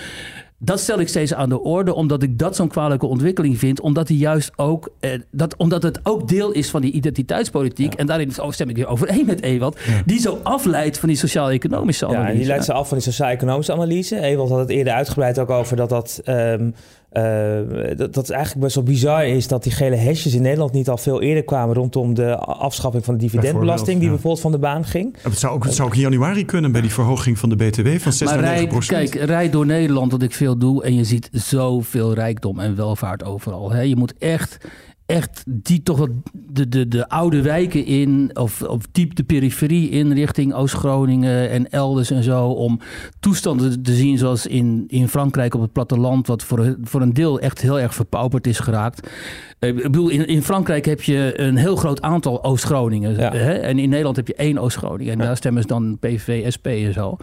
[0.59, 3.81] Dat stel ik steeds aan de orde, omdat ik dat zo'n kwalijke ontwikkeling vind.
[3.81, 7.95] Omdat, die juist ook, eh, dat, omdat het ook deel is van die identiteitspolitiek.
[7.95, 9.79] En daarin stem ik weer overeen met Ewald.
[9.87, 10.03] Ja.
[10.07, 12.33] Die zo afleidt van die sociaal-economische analyse.
[12.33, 14.21] Ja, die leidt ze af van die sociaal-economische analyse.
[14.21, 16.21] Ewald had het eerder uitgebreid ook over dat dat...
[16.25, 16.75] Um,
[17.13, 20.89] uh, dat, dat eigenlijk best wel bizar is dat die gele hesjes in Nederland niet
[20.89, 24.13] al veel eerder kwamen rondom de afschaffing van de dividendbelasting, die ja.
[24.13, 25.17] bijvoorbeeld van de baan ging.
[25.23, 27.89] Het zou ook, het zou ook in januari kunnen bij die verhoging van de BTW
[27.89, 29.11] van 6 maar naar 9 rij, procent.
[29.11, 33.25] Kijk, rijd door Nederland, wat ik veel doe, en je ziet zoveel rijkdom en welvaart
[33.25, 33.73] overal.
[33.73, 33.81] Hè.
[33.81, 34.59] Je moet echt
[35.07, 39.89] echt die toch wat de, de, de oude wijken in, of, of diep de periferie
[39.89, 42.81] in richting Oost-Groningen en elders en zo, om
[43.21, 47.41] toestanden te zien zoals in, in Frankrijk op het platteland, wat voor, voor een deel
[47.41, 49.11] echt heel erg verpauperd is geraakt.
[49.59, 53.17] Ik bedoel, in, in Frankrijk heb je een heel groot aantal Oost-Groningen.
[53.17, 53.33] Ja.
[53.35, 55.13] En in Nederland heb je één Oost-Groningen.
[55.13, 55.25] En Ja.
[55.25, 57.17] daar stemmen ze dan PV, SP en zo.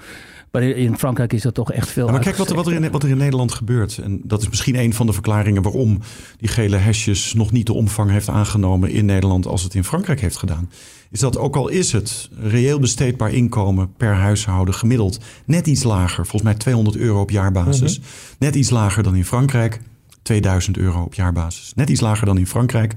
[0.54, 2.06] Maar in Frankrijk is dat toch echt veel.
[2.06, 3.97] Ja, maar kijk wat er, wat, er in, wat er in Nederland gebeurt.
[3.97, 5.99] En dat is misschien een van de verklaringen waarom
[6.38, 10.22] die gele hesjes nog niet de omvang heeft aangenomen in Nederland als het in Frankrijk
[10.22, 10.70] heeft gedaan.
[11.12, 16.26] Is dat ook al is het reëel besteedbaar inkomen per huishouden gemiddeld net iets lager,
[16.26, 17.99] volgens mij 200 euro op jaarbasis.
[18.39, 19.80] Net iets lager dan in Frankrijk,
[20.22, 21.72] 2000 euro op jaarbasis.
[21.76, 22.93] Net iets lager dan in Frankrijk.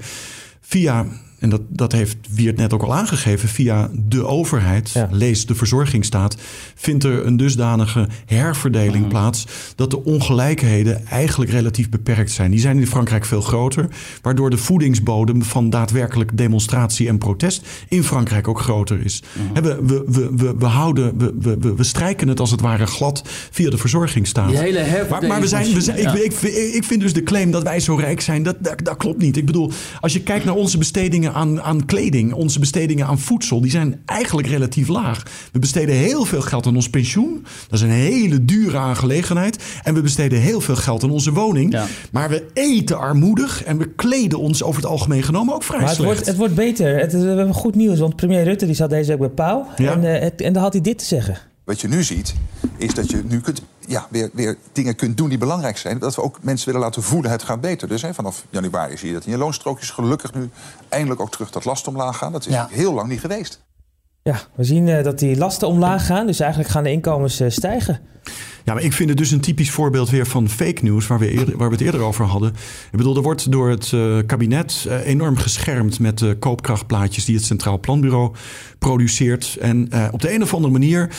[0.61, 1.07] Via
[1.47, 5.09] en dat, dat heeft Wiert net ook al aangegeven, via de overheid, Ja.
[5.11, 6.37] lees de verzorgingsstaat,
[6.75, 12.51] vindt er een dusdanige herverdeling plaats dat de ongelijkheden eigenlijk relatief beperkt zijn.
[12.51, 13.89] Die zijn in Frankrijk veel groter,
[14.23, 19.23] waardoor de voedingsbodem van daadwerkelijk demonstratie en protest in Frankrijk ook groter is.
[19.53, 22.87] Hè, We, we, we, we, we, houden, we, we, we, strijken het als het ware
[22.87, 24.49] glad via de verzorgingsstaat.
[24.49, 26.15] Die hele Maar, maar we zijn, we zijn, ik, Ja.
[26.15, 28.97] ik, ik, ik vind dus de claim dat wij zo rijk zijn, dat, dat, dat
[28.97, 29.37] klopt niet.
[29.37, 33.61] Ik bedoel, als je kijkt naar onze bestedingen aan, aan kleding, onze bestedingen aan voedsel,
[33.61, 35.23] die zijn eigenlijk relatief laag.
[35.53, 37.45] We besteden heel veel geld aan ons pensioen.
[37.69, 39.65] Dat is een hele dure aangelegenheid.
[39.83, 41.73] En we besteden heel veel geld aan onze woning.
[41.73, 41.87] Ja.
[42.11, 45.89] Maar we eten armoedig en we kleden ons over het algemeen genomen ook vrij Maar
[45.89, 46.13] het slecht.
[46.13, 46.99] wordt, het wordt beter.
[46.99, 49.67] Het, we hebben goed nieuws, want premier Rutte die zat deze week bij Pauw.
[49.77, 49.93] Ja.
[49.93, 51.39] En, eh, het, en daar had hij dit te zeggen.
[51.65, 52.35] Wat je nu ziet,
[52.77, 55.99] is dat je nu kunt, ja, weer, weer dingen kunt doen die belangrijk zijn.
[55.99, 57.89] Dat we ook mensen willen laten voelen, het gaat beter.
[57.89, 60.51] Dus hè, vanaf januari zie je dat in je loonstrookjes gelukkig nu
[60.89, 62.33] eindelijk ook terug dat last omlaag gaan.
[62.33, 62.69] Dat is Ja.
[62.71, 63.65] heel lang niet geweest.
[64.23, 66.27] Ja, we zien eh, dat die lasten omlaag gaan.
[66.27, 68.01] Dus eigenlijk gaan de inkomens eh, stijgen.
[68.67, 71.31] Ja, maar ik vind het dus een typisch voorbeeld weer van fake news, waar we,
[71.31, 72.49] eerder, waar we het eerder over hadden.
[72.91, 77.35] Ik bedoel, er wordt door het eh, kabinet eh, enorm geschermd met de koopkrachtplaatjes die
[77.35, 78.33] het Centraal Planbureau
[78.79, 79.57] produceert.
[79.61, 81.11] En eh, op de een of andere manier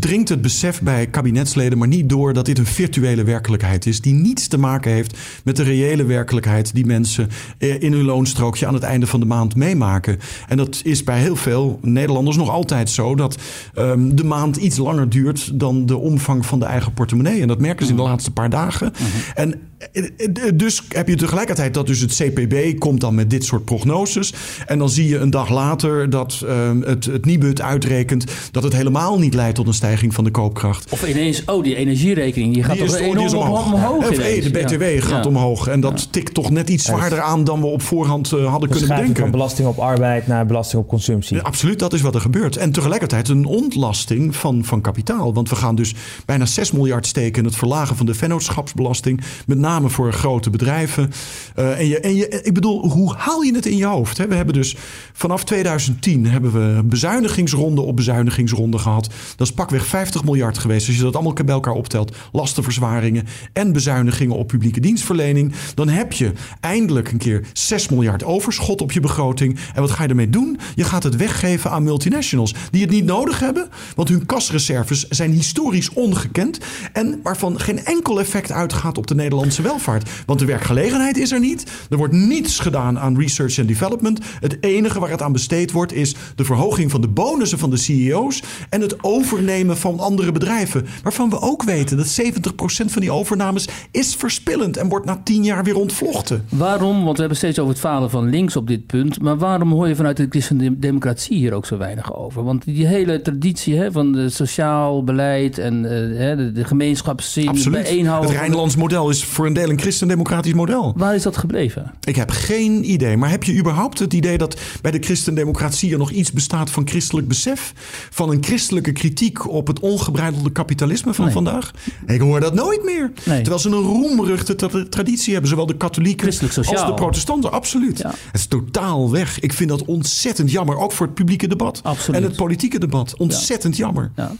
[0.00, 4.14] dringt het besef bij kabinetsleden maar niet door dat dit een virtuele werkelijkheid is, die
[4.14, 7.28] niets te maken heeft met de reële werkelijkheid die mensen
[7.58, 10.18] in hun loonstrookje aan het einde van de maand meemaken.
[10.48, 13.36] En dat is bij heel veel Nederlanders nog altijd zo dat
[13.74, 17.40] ehm, de maand iets langer duurt dan de omvang van de eigen portemonnee.
[17.40, 18.92] En dat merken ze in de laatste paar dagen.
[19.34, 19.54] En
[19.92, 23.64] eh, eh, dus heb je tegelijkertijd dat dus het CPB komt dan met dit soort
[23.64, 24.32] prognoses.
[24.66, 28.72] En dan zie je een dag later dat ehm, het, het Nibud uitrekent dat het
[28.72, 30.92] helemaal niet leidt tot een stijging van de koopkracht.
[30.92, 33.72] Of ineens, oh, die energierekening die gaat Die toch is, die enorm is omhoog.
[33.72, 34.44] omhoog ineens.
[34.44, 35.00] de BTW Ja.
[35.00, 35.30] gaat Ja.
[35.30, 35.66] omhoog.
[35.68, 38.68] En dat tikt toch net iets zwaarder aan dan we op voorhand eh, hadden kunnen
[38.68, 39.30] Verschuiving van bedenken.
[39.30, 41.36] belasting op arbeid naar belasting op consumptie.
[41.36, 42.56] Ja, absoluut, dat is wat er gebeurt.
[42.56, 45.34] En tegelijkertijd een ontlasting van, van kapitaal.
[45.34, 45.94] Want we gaan dus
[46.32, 49.20] bijna 6 miljard steken in het verlagen van de vennootschapsbelasting.
[49.46, 51.12] Met name voor grote bedrijven.
[51.58, 54.18] Uh, en je, en je, ik bedoel, hoe haal je het in je hoofd?
[54.18, 54.28] Hè?
[54.28, 54.76] We hebben dus
[55.12, 59.08] vanaf 2010 hebben we bezuinigingsronde op bezuinigingsronde gehad.
[59.36, 60.86] Dat is pakweg 50 miljard geweest.
[60.86, 65.52] Als je dat allemaal bij elkaar optelt, lastenverzwaringen en bezuinigingen op publieke dienstverlening.
[65.74, 69.58] Dan heb je eindelijk een keer 6 miljard overschot op je begroting.
[69.74, 70.58] En wat ga je ermee doen?
[70.74, 75.32] Je gaat het weggeven aan multinationals die het niet nodig hebben, want hun kasreserves zijn
[75.32, 75.90] historisch
[76.22, 76.58] ongekend
[76.92, 80.10] en waarvan geen enkel effect uitgaat op de Nederlandse welvaart.
[80.26, 81.70] Want de werkgelegenheid is er niet.
[81.90, 84.20] Er wordt niets gedaan aan research and development.
[84.40, 87.76] Het enige waar het aan besteed wordt is de verhoging van de bonussen van de
[87.76, 90.86] CEO's en het overnemen van andere bedrijven.
[91.02, 95.44] Waarvan we ook weten dat 70% van die overnames is verspillend en wordt na 10
[95.44, 96.44] jaar weer ontvlochten.
[96.48, 97.04] Waarom?
[97.04, 99.22] Want we hebben steeds over het falen van links op dit punt.
[99.22, 102.44] Maar waarom hoor je vanuit de christendemocratie hier ook zo weinig over?
[102.44, 107.88] Want die hele traditie hè, van sociaal beleid en uh, de, de gemeenschapszin, Absoluut.
[107.88, 110.92] Het Rijnlands model is voor een deel een christendemocratisch model.
[110.96, 111.92] Waar is dat gebleven?
[112.04, 113.16] Ik heb geen idee.
[113.16, 116.88] Maar heb je überhaupt het idee dat bij de christendemocratie er nog iets bestaat van
[116.88, 117.72] christelijk besef?
[118.10, 121.70] Van een christelijke kritiek op het ongebreidelde kapitalisme van vandaag?
[122.06, 123.12] Ik hoor dat nooit meer.
[123.24, 124.54] Terwijl ze een roemruchte
[124.88, 127.52] traditie hebben, zowel de katholieken als de protestanten.
[127.52, 128.02] Absoluut.
[128.02, 129.40] Het is totaal weg.
[129.40, 131.80] Ik vind dat ontzettend jammer, ook voor het publieke debat.
[131.82, 132.20] Absoluut.
[132.20, 133.16] En het politieke debat.
[133.16, 134.10] Ontzettend jammer.
[134.16, 134.32] Ja.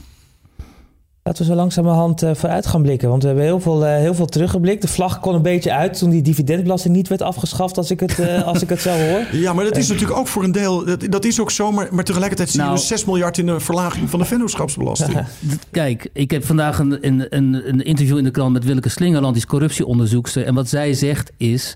[1.23, 3.09] Laten we zo langzamerhand uh, vooruit gaan blikken.
[3.09, 4.81] Want we hebben heel veel, uh, heel veel teruggeblikt.
[4.81, 8.19] De vlag kon een beetje uit toen die dividendbelasting niet werd afgeschaft, als ik het,
[8.19, 9.21] uh, als ik het zo hoor.
[9.43, 10.85] Ja, maar dat is natuurlijk ook voor een deel.
[10.85, 13.45] Dat, dat is ook zo, maar, maar tegelijkertijd zie je nou, dus 6 miljard in
[13.45, 15.25] de verlaging van de vennootschapsbelasting.
[15.71, 19.43] Kijk, ik heb vandaag een, een, een, interview in de krant met Willeke Slingerland, die
[19.43, 20.45] is corruptieonderzoekster.
[20.45, 21.73] En wat zij zegt is: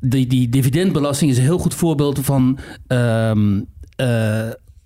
[0.00, 2.58] die, die dividendbelasting is een heel goed voorbeeld van.
[2.86, 3.66] Um,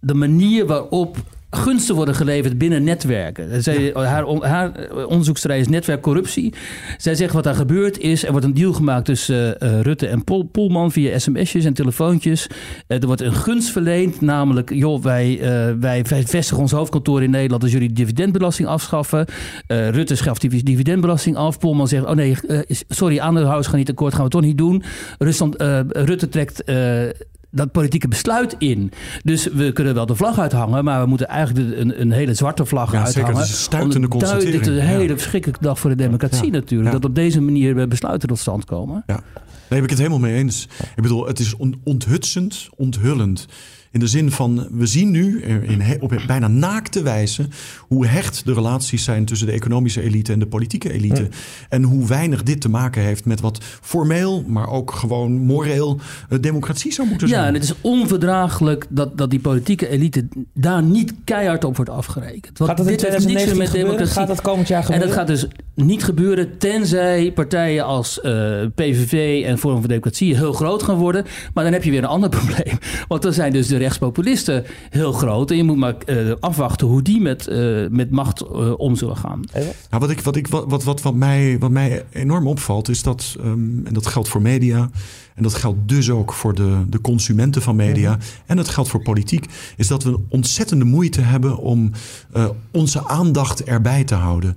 [0.00, 1.16] de manier waarop
[1.50, 3.62] gunsten worden geleverd binnen netwerken.
[3.62, 4.72] Zij, haar, haar
[5.06, 6.54] onderzoeksterrein is netwerkcorruptie.
[6.96, 8.24] Zij zegt wat daar gebeurt is...
[8.24, 10.92] er wordt een deal gemaakt tussen uh, Rutte en Pol, Poelman...
[10.92, 12.46] via sms'jes en telefoontjes.
[12.46, 14.74] Uh, er wordt een gunst verleend, namelijk...
[14.74, 17.62] joh, wij, uh, wij vestigen ons hoofdkantoor in Nederland...
[17.62, 19.26] als jullie dividendbelasting afschaffen.
[19.66, 21.58] Rutte schaft die dividendbelasting af.
[21.58, 22.36] Poelman zegt, oh nee,
[22.88, 24.14] sorry, aandeelhouders gaan niet akkoord...
[24.14, 24.82] gaan we toch niet doen.
[25.18, 25.54] Rusland,
[25.88, 26.62] Rutte trekt
[27.50, 28.92] dat politieke besluit in.
[29.22, 32.64] Dus we kunnen wel de vlag uithangen, maar we moeten eigenlijk een, een hele zwarte
[32.64, 33.28] vlag ja, uithangen.
[33.28, 34.52] Zeker, is een stuitende constatering.
[34.52, 36.92] Dit is een hele verschrikkelijke dag voor de democratie natuurlijk.
[36.92, 39.02] Dat op deze manier besluiten tot stand komen.
[39.06, 39.22] Ja.
[39.70, 40.68] Daar heb ik het helemaal mee eens.
[40.96, 43.46] Ik bedoel, het is onthutsend, onthullend.
[43.92, 48.54] In de zin van, we zien nu in, op bijna naakte wijze hoe hecht de
[48.54, 51.28] relaties zijn tussen de economische elite en de politieke elite.
[51.68, 56.38] En hoe weinig dit te maken heeft met wat formeel, maar ook gewoon moreel uh,
[56.40, 57.40] democratie zou moeten zijn.
[57.40, 61.90] Ja, en het is onverdraaglijk dat, dat die politieke elite daar niet keihard op wordt
[61.90, 62.58] afgerekend.
[62.58, 64.14] Want gaat dat in dit heeft niks met democratie.
[64.14, 65.08] Gaat dat komend jaar gebeuren?
[65.08, 68.32] En dat gaat dus niet gebeuren tenzij partijen als uh,
[68.74, 71.24] PVV en Forum voor Democratie heel groot gaan worden.
[71.54, 72.78] Maar dan heb je weer een ander probleem.
[73.08, 75.50] Want dan zijn dus de rechtspopulisten heel groot.
[75.50, 79.16] En je moet maar uh, afwachten hoe die met, uh, met macht uh, om zullen
[79.16, 79.40] gaan.
[79.52, 83.36] Nou, wat, ik, wat, ik, wat, wat, wat, mij, wat mij enorm opvalt is dat,
[83.44, 84.90] um, en dat geldt voor media...
[85.34, 88.18] en dat geldt dus ook voor de, de consumenten van media...
[88.46, 89.46] En dat geldt voor politiek...
[89.76, 91.90] is dat we een ontzettende moeite hebben om
[92.70, 94.56] onze aandacht erbij te houden...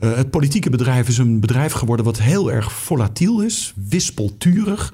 [0.00, 4.92] Uh, het politieke bedrijf is een bedrijf geworden wat heel erg volatiel is, wispelturig.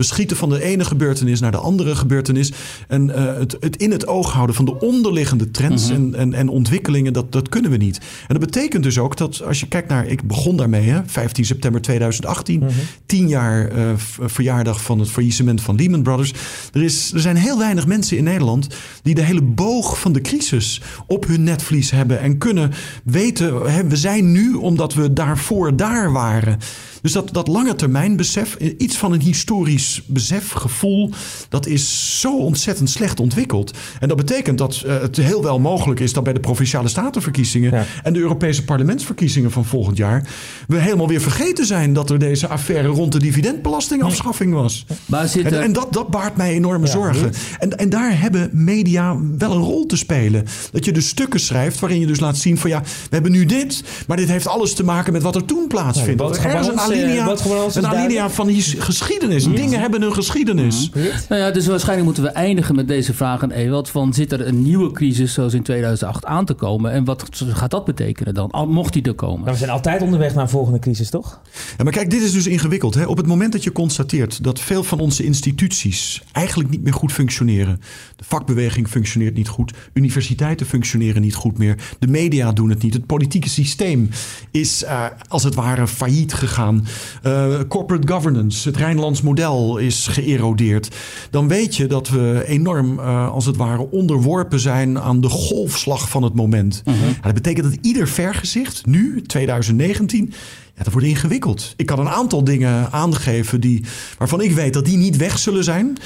[0.00, 2.52] We schieten van de ene gebeurtenis naar de andere gebeurtenis.
[2.88, 5.94] En uh, het, het, in het oog houden van de onderliggende trends mhm.
[5.94, 7.98] en, en, en, ontwikkelingen, dat, dat kunnen we niet.
[7.98, 11.44] En dat betekent dus ook dat als je kijkt naar, ik begon daarmee, hè, 15
[11.44, 12.76] september 2018, mm -hmm.
[13.06, 16.32] tien jaar uh, verjaardag van het faillissement van Lehman Brothers.
[16.72, 18.66] Er, is, er zijn heel weinig mensen in Nederland
[19.02, 22.72] die de hele boog van de crisis op hun netvlies hebben en kunnen
[23.04, 26.58] weten, hè, we zijn nu omdat we daarvoor daar waren.
[27.02, 31.10] Dus dat, dat lange termijn besef, iets van een historisch besef, gevoel,
[31.48, 33.76] dat is zo ontzettend slecht ontwikkeld.
[34.00, 37.86] En dat betekent dat uh, het heel wel mogelijk is dat bij de provinciale statenverkiezingen
[38.02, 40.28] en de Europese parlementsverkiezingen van volgend jaar
[40.68, 44.84] we helemaal weer vergeten zijn dat er deze affaire rond de dividendbelastingafschaffing was.
[45.06, 47.32] Maar zit en, en dat, dat baart mij enorme zorgen.
[47.58, 50.46] En, en daar hebben media wel een rol te spelen.
[50.72, 53.46] Dat je dus stukken schrijft waarin je dus laat zien van ja, we hebben nu
[53.46, 56.20] dit, maar dit heeft alles te maken met wat er toen plaatsvindt.
[56.20, 57.36] Ja, alinea,
[57.74, 59.44] een alinea van die geschiedenis.
[59.44, 60.90] Dingen hebben een geschiedenis.
[61.28, 63.88] Nou ja, dus waarschijnlijk moeten we eindigen met deze vraag aan Ewald.
[63.88, 66.92] Van zit er een nieuwe crisis zoals in 2008 aan te komen?
[66.92, 68.50] En wat gaat dat betekenen dan?
[68.50, 69.44] Al mocht die er komen?
[69.44, 71.40] Maar we zijn altijd onderweg naar een volgende crisis, toch?
[71.76, 72.94] Ja, maar kijk, dit is dus ingewikkeld.
[72.94, 73.04] Hè?
[73.04, 77.12] Op het moment dat je constateert dat veel van onze instituties eigenlijk niet meer goed
[77.12, 77.80] functioneren.
[78.16, 79.74] De vakbeweging functioneert niet goed.
[79.92, 81.76] Universiteiten functioneren niet goed meer.
[81.98, 82.94] De media doen het niet.
[82.94, 84.08] Het politieke systeem
[84.50, 86.86] is uh, als het ware failliet gegaan.
[87.26, 90.96] Uh, corporate governance, het Rijnlands model is geërodeerd.
[91.30, 96.08] Dan weet je dat we enorm, uh, als het ware, onderworpen zijn aan de golfslag
[96.08, 96.82] van het moment.
[96.84, 97.08] Uh -huh.
[97.08, 100.32] ja, dat betekent dat ieder vergezicht, nu, 2019
[100.76, 101.74] ja, dat wordt ingewikkeld.
[101.76, 103.84] Ik kan een aantal dingen aangeven die,
[104.18, 105.96] waarvan ik weet dat die niet weg zullen zijn.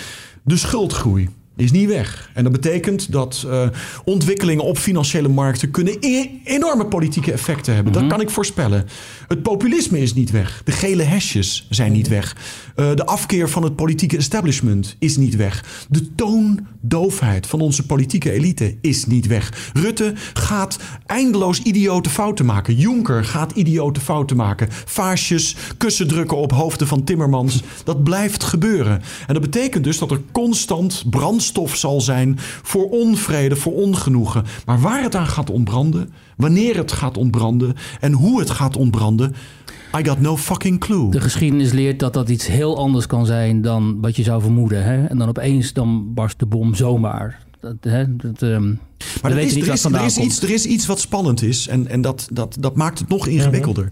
[0.44, 2.30] De schuldgroei is niet weg.
[2.34, 3.66] En dat betekent dat uh,
[4.04, 7.92] ontwikkelingen op financiële markten kunnen e enorme politieke effecten hebben.
[7.92, 8.08] Mm -hmm.
[8.08, 8.86] Dat kan ik voorspellen.
[9.28, 10.62] Het populisme is niet weg.
[10.64, 12.36] De gele hesjes zijn niet weg.
[12.76, 15.86] Uh, de afkeer van het politieke establishment is niet weg.
[15.88, 19.70] De toondoofheid van onze politieke elite is niet weg.
[19.72, 22.74] Rutte gaat eindeloos idiote fouten maken.
[22.74, 24.68] Juncker gaat idiote fouten maken.
[24.70, 27.62] Vaasjes, kussen drukken op hoofden van Timmermans.
[27.84, 29.02] Dat blijft gebeuren.
[29.26, 31.10] En dat betekent dus dat er constant
[31.52, 34.44] brandstof zal zijn voor onvrede, voor ongenoegen.
[34.66, 39.34] Maar waar het aan gaat ontbranden, wanneer het gaat ontbranden en hoe het gaat ontbranden.
[39.98, 41.10] I got no fucking clue.
[41.10, 44.84] De geschiedenis leert dat dat iets heel anders kan zijn dan wat je zou vermoeden.
[44.84, 45.04] Hè?
[45.04, 47.42] En dan opeens dan barst de bom zomaar.
[47.60, 48.80] Dat, hè, dat, um,
[49.22, 51.88] maar er is, er, is, er, is iets, er is iets wat spannend is en,
[51.88, 53.90] en dat, dat, dat maakt het nog ingewikkelder.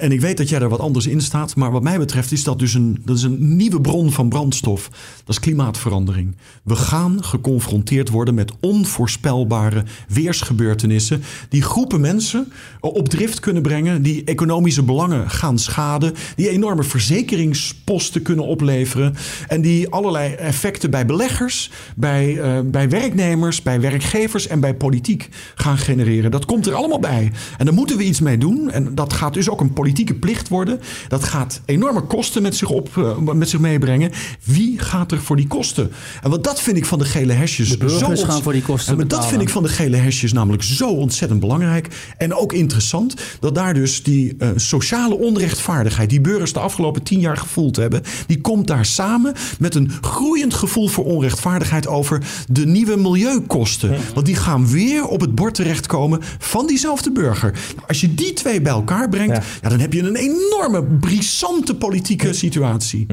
[0.00, 1.56] En ik weet dat jij er wat anders in staat.
[1.56, 4.88] Maar wat mij betreft is dat dus een, dat is een nieuwe bron van brandstof.
[5.24, 6.36] Dat is klimaatverandering.
[6.62, 11.22] We gaan geconfronteerd worden met onvoorspelbare weersgebeurtenissen.
[11.48, 14.02] Die groepen mensen op drift kunnen brengen.
[14.02, 16.14] Die economische belangen gaan schaden.
[16.36, 19.14] Die enorme verzekeringsposten kunnen opleveren.
[19.48, 25.28] En die allerlei effecten bij beleggers, bij, uh, bij werknemers, bij werkgevers en bij politiek
[25.54, 26.30] gaan genereren.
[26.30, 27.32] Dat komt er allemaal bij.
[27.58, 28.70] En daar moeten we iets mee doen.
[28.70, 30.80] En dat gaat dus ook een politieke plicht worden.
[31.08, 34.10] Dat gaat enorme kosten met zich, op, uh, met zich meebrengen.
[34.44, 35.90] Wie gaat er voor die kosten?
[36.22, 38.62] En wat dat vind ik van de gele hesjes de burgers zo gaan voor die
[38.62, 41.88] kosten en Dat vind ik van de gele hesjes namelijk zo ontzettend belangrijk.
[42.16, 46.10] En ook interessant dat daar dus die uh, sociale onrechtvaardigheid...
[46.10, 48.02] die burgers de afgelopen tien jaar gevoeld hebben...
[48.26, 51.86] die komt daar samen met een groeiend gevoel voor onrechtvaardigheid...
[51.86, 53.96] over de nieuwe milieukosten.
[54.14, 57.54] Want die gaan weer op het bord terechtkomen van diezelfde burger.
[57.88, 59.36] Als je die twee bij elkaar brengt...
[59.36, 59.42] Ja.
[59.62, 63.06] Ja, dan heb je een enorme, brisante politieke situatie.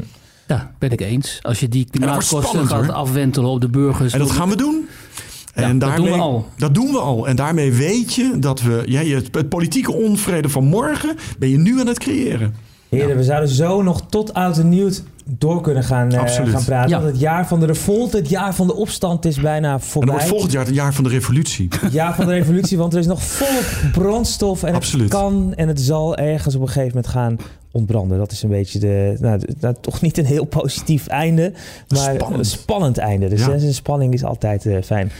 [0.47, 1.39] Ja, ben ik eens.
[1.41, 4.13] Als je die klimaatkosten gaat afwentelen op de burgers.
[4.13, 4.87] En dat gaan we doen.
[5.55, 6.47] Ja, en dat daarmee, doen we al.
[6.57, 7.27] Dat doen we al.
[7.27, 11.57] En daarmee weet je dat we ja, het, het politieke onvrede van morgen ben je
[11.57, 12.55] nu aan het creëren.
[12.89, 13.15] Heren, ja.
[13.15, 14.89] we zouden zo nog tot oud en nieuw
[15.37, 16.89] door kunnen gaan, uh, gaan praten.
[16.89, 16.99] Ja.
[16.99, 20.01] Want het jaar van de revolte, het jaar van de opstand is bijna voorbij.
[20.01, 21.67] En dan wordt volgend jaar het jaar van de revolutie.
[21.79, 24.63] Het jaar van de revolutie, want er is nog volop brandstof.
[24.63, 25.11] En Absoluut.
[25.11, 27.37] het kan en het zal ergens op een gegeven moment gaan
[27.71, 28.17] ontbranden.
[28.17, 31.53] Dat is een beetje de, nou, nou toch niet een heel positief einde,
[31.87, 32.37] maar spannend.
[32.39, 33.29] een spannend einde.
[33.29, 33.71] Dus ja.
[33.71, 35.11] spanning is altijd uh, fijn.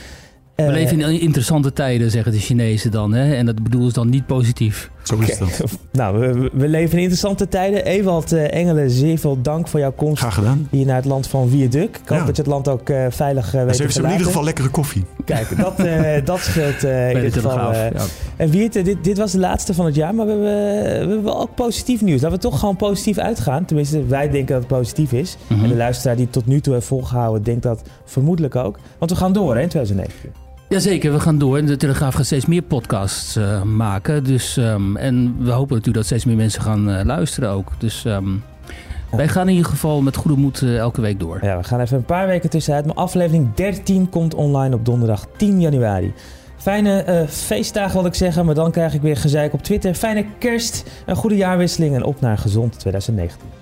[0.54, 3.12] We uh, leven in interessante tijden, zeggen de Chinezen dan.
[3.12, 3.34] Hè?
[3.34, 4.90] En dat bedoelen ze dan niet positief.
[5.10, 5.48] Zo is dat.
[5.48, 5.76] Okay.
[6.02, 7.84] nou, we, we, leven in interessante tijden.
[7.84, 10.20] Ewald uh, Engelen, zeer veel dank voor jouw komst.
[10.20, 10.68] Graag gedaan.
[10.70, 11.82] Hier naar het land van Viaduc.
[11.82, 12.24] Ik hoop ja.
[12.24, 14.44] dat je het land ook uh, veilig uh, weet ze te heeft in ieder geval
[14.44, 15.04] lekkere koffie.
[15.24, 15.76] Kijk, dat,
[16.24, 17.72] dat scheelt in ieder geval.
[17.72, 17.90] Ja.
[18.36, 20.14] En Wiert, dit, dit was de laatste van het jaar.
[20.14, 22.20] Maar we hebben, we hebben wel ook positief nieuws.
[22.20, 23.64] Laten we toch gewoon positief uitgaan.
[23.64, 25.36] Tenminste, wij denken dat het positief is.
[25.46, 25.64] Mm -hmm.
[25.64, 28.78] En de luisteraar die het tot nu toe heeft volgehouden, denkt dat vermoedelijk ook.
[28.98, 30.49] Want we gaan door hè, in 2019.
[30.70, 31.64] Jazeker, we gaan door.
[31.64, 34.24] De Telegraaf gaat steeds meer podcasts uh, maken.
[34.24, 37.72] Dus, um, en we hopen natuurlijk dat steeds meer mensen gaan uh, luisteren ook.
[37.78, 38.42] Dus um,
[39.10, 39.16] ja.
[39.16, 41.38] wij gaan in ieder geval met goede moed uh, elke week door.
[41.42, 42.86] Ja, we gaan even een paar weken tussenuit.
[42.86, 46.14] Maar aflevering 13 komt online op donderdag 10 januari.
[46.56, 49.94] Fijne feestdagen wil ik zeggen, maar dan krijg ik weer gezeik op Twitter.
[49.94, 53.59] Fijne kerst, een goede jaarwisseling en op naar gezond 2019.